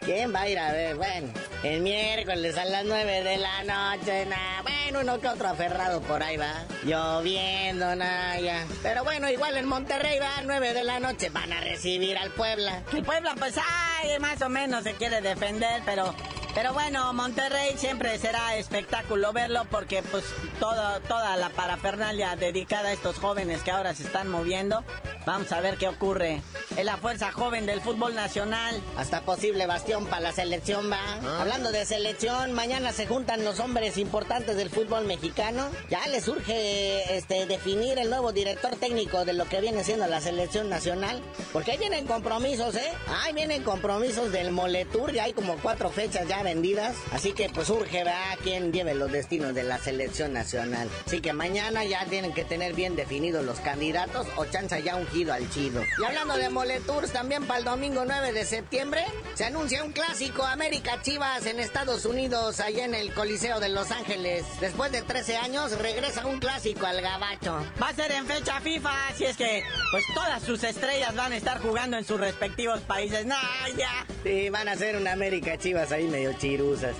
¿Quién 0.00 0.34
va 0.34 0.42
a 0.42 0.48
ir 0.48 0.58
a 0.58 0.72
ver? 0.72 0.96
Bueno, 0.96 1.32
el 1.62 1.80
miércoles 1.80 2.58
a 2.58 2.66
las 2.66 2.84
9 2.84 3.22
de 3.22 3.36
la 3.38 3.64
noche, 3.64 4.26
nada. 4.26 4.62
Bueno, 4.62 5.00
uno 5.00 5.20
que 5.20 5.28
otro 5.28 5.48
aferrado 5.48 6.02
por 6.02 6.22
ahí 6.22 6.36
va. 6.36 6.64
Lloviendo, 6.84 7.96
nada. 7.96 8.66
Pero 8.82 9.04
bueno, 9.04 9.30
igual 9.30 9.56
en 9.56 9.66
Monterrey 9.66 10.18
va 10.18 10.42
9 10.44 10.74
de 10.74 10.84
la 10.84 11.00
noche 11.00 11.30
van 11.30 11.52
a 11.52 11.60
recibir 11.60 12.16
al 12.18 12.30
Puebla. 12.30 12.82
El 12.92 13.02
Puebla, 13.04 13.34
pues, 13.38 13.54
ay, 13.56 14.18
más 14.20 14.40
o 14.42 14.48
menos 14.48 14.84
se 14.84 14.94
quiere 14.94 15.20
defender, 15.20 15.82
pero 15.84 16.14
pero 16.54 16.72
bueno, 16.72 17.12
Monterrey 17.12 17.76
siempre 17.76 18.18
será 18.18 18.56
espectáculo 18.56 19.32
verlo 19.32 19.64
porque 19.70 20.02
pues 20.02 20.24
toda, 20.58 21.00
toda 21.00 21.36
la 21.36 21.50
parafernalia 21.50 22.36
dedicada 22.36 22.88
a 22.88 22.92
estos 22.92 23.18
jóvenes 23.18 23.62
que 23.62 23.70
ahora 23.70 23.94
se 23.94 24.04
están 24.04 24.28
moviendo. 24.28 24.84
Vamos 25.26 25.52
a 25.52 25.60
ver 25.60 25.76
qué 25.76 25.88
ocurre. 25.88 26.40
Es 26.76 26.84
la 26.84 26.96
fuerza 26.96 27.32
joven 27.32 27.66
del 27.66 27.82
fútbol 27.82 28.14
nacional. 28.14 28.80
Hasta 28.96 29.20
posible 29.20 29.66
bastión 29.66 30.06
para 30.06 30.22
la 30.22 30.32
selección 30.32 30.90
va. 30.90 30.98
Ah. 31.22 31.42
Hablando 31.42 31.70
de 31.70 31.84
selección, 31.84 32.52
mañana 32.52 32.92
se 32.92 33.06
juntan 33.06 33.44
los 33.44 33.60
hombres 33.60 33.98
importantes 33.98 34.56
del 34.56 34.70
fútbol 34.70 35.04
mexicano. 35.04 35.68
Ya 35.90 36.06
les 36.06 36.26
urge 36.28 37.16
este, 37.16 37.46
definir 37.46 37.98
el 37.98 38.08
nuevo 38.08 38.32
director 38.32 38.74
técnico 38.76 39.26
de 39.26 39.34
lo 39.34 39.44
que 39.44 39.60
viene 39.60 39.84
siendo 39.84 40.06
la 40.06 40.20
selección 40.20 40.70
nacional. 40.70 41.20
Porque 41.52 41.72
ahí 41.72 41.78
vienen 41.78 42.06
compromisos, 42.06 42.74
¿eh? 42.76 42.90
Ahí 43.22 43.34
vienen 43.34 43.62
compromisos 43.62 44.32
del 44.32 44.50
Moletur. 44.50 45.12
Ya 45.12 45.24
hay 45.24 45.34
como 45.34 45.56
cuatro 45.56 45.90
fechas 45.90 46.26
ya 46.26 46.37
vendidas. 46.42 46.96
Así 47.12 47.32
que 47.32 47.48
pues 47.48 47.70
urge, 47.70 48.04
va 48.04 48.36
quien 48.42 48.72
lleve 48.72 48.94
los 48.94 49.10
destinos 49.10 49.54
de 49.54 49.62
la 49.62 49.78
selección 49.78 50.32
nacional. 50.32 50.88
Así 51.06 51.20
que 51.20 51.32
mañana 51.32 51.84
ya 51.84 52.04
tienen 52.06 52.32
que 52.32 52.44
tener 52.44 52.74
bien 52.74 52.96
definidos 52.96 53.44
los 53.44 53.60
candidatos 53.60 54.26
o 54.36 54.44
chanza 54.46 54.78
ya 54.78 54.96
ungido 54.96 55.32
al 55.32 55.48
chido. 55.50 55.82
Y 56.00 56.04
hablando 56.04 56.36
de 56.36 56.50
Moletours, 56.50 57.12
también 57.12 57.44
para 57.46 57.60
el 57.60 57.64
domingo 57.64 58.04
9 58.04 58.32
de 58.32 58.44
septiembre 58.44 59.04
se 59.34 59.44
anuncia 59.44 59.84
un 59.84 59.92
clásico 59.92 60.44
América 60.44 61.00
Chivas 61.02 61.46
en 61.46 61.60
Estados 61.60 62.04
Unidos, 62.04 62.60
allá 62.60 62.84
en 62.84 62.94
el 62.94 63.12
Coliseo 63.12 63.60
de 63.60 63.68
Los 63.68 63.90
Ángeles. 63.90 64.44
Después 64.60 64.92
de 64.92 65.02
13 65.02 65.36
años 65.36 65.78
regresa 65.78 66.26
un 66.26 66.38
clásico 66.38 66.86
al 66.86 67.00
gabacho. 67.00 67.64
Va 67.80 67.88
a 67.88 67.94
ser 67.94 68.12
en 68.12 68.26
fecha 68.26 68.60
FIFA, 68.60 69.08
así 69.08 69.24
es 69.24 69.36
que 69.36 69.62
pues 69.90 70.04
todas 70.14 70.42
sus 70.42 70.62
estrellas 70.64 71.14
van 71.14 71.32
a 71.32 71.36
estar 71.36 71.60
jugando 71.60 71.96
en 71.96 72.04
sus 72.04 72.20
respectivos 72.20 72.80
países. 72.80 73.26
¡No, 73.26 73.36
ya! 73.76 74.06
Sí, 74.22 74.50
van 74.50 74.68
a 74.68 74.76
ser 74.76 74.96
un 74.96 75.06
América 75.06 75.56
Chivas 75.58 75.92
ahí 75.92 76.06
medio 76.06 76.27
chirusas. 76.36 76.96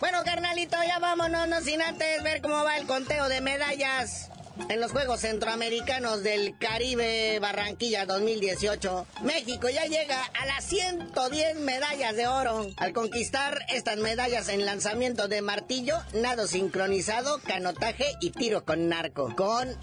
Bueno, 0.00 0.18
carnalito, 0.24 0.76
ya 0.86 0.98
vámonos, 0.98 1.46
no 1.48 1.60
sin 1.60 1.80
antes 1.82 2.22
ver 2.22 2.42
cómo 2.42 2.64
va 2.64 2.76
el 2.76 2.86
conteo 2.86 3.28
de 3.28 3.40
medallas. 3.40 4.30
En 4.68 4.80
los 4.80 4.92
Juegos 4.92 5.20
Centroamericanos 5.20 6.22
del 6.22 6.56
Caribe 6.58 7.38
Barranquilla 7.40 8.04
2018, 8.04 9.06
México 9.22 9.68
ya 9.68 9.86
llega 9.86 10.22
a 10.22 10.46
las 10.46 10.64
110 10.64 11.60
medallas 11.60 12.16
de 12.16 12.26
oro 12.26 12.66
al 12.76 12.92
conquistar 12.92 13.64
estas 13.70 13.96
medallas 13.96 14.48
en 14.48 14.66
lanzamiento 14.66 15.26
de 15.28 15.40
martillo, 15.40 15.96
nado 16.12 16.46
sincronizado, 16.46 17.40
canotaje 17.46 18.06
y 18.20 18.30
tiro 18.30 18.64
con 18.64 18.88
narco. 18.88 19.34
Con 19.36 19.74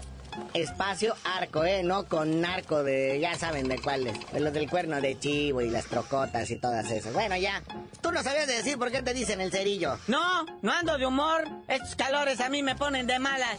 espacio 0.54 1.14
arco, 1.24 1.64
¿eh? 1.64 1.82
No 1.82 2.06
con 2.06 2.40
narco 2.40 2.82
de, 2.82 3.18
ya 3.20 3.34
saben 3.36 3.68
de 3.68 3.78
cuáles. 3.78 4.14
De 4.32 4.40
los 4.40 4.52
del 4.52 4.68
cuerno 4.68 5.00
de 5.00 5.18
chivo 5.18 5.60
y 5.60 5.70
las 5.70 5.86
trocotas 5.86 6.50
y 6.50 6.56
todas 6.56 6.90
esas. 6.90 7.12
Bueno, 7.12 7.36
ya. 7.36 7.62
Tú 8.00 8.12
no 8.12 8.22
sabías 8.22 8.46
de 8.46 8.56
decir 8.56 8.78
por 8.78 8.90
qué 8.90 9.02
te 9.02 9.14
dicen 9.14 9.40
el 9.40 9.50
cerillo. 9.50 9.98
No, 10.08 10.44
no 10.62 10.72
ando 10.72 10.98
de 10.98 11.06
humor. 11.06 11.48
Estos 11.68 11.96
calores 11.96 12.40
a 12.40 12.48
mí 12.48 12.62
me 12.62 12.76
ponen 12.76 13.06
de 13.06 13.18
malas. 13.18 13.58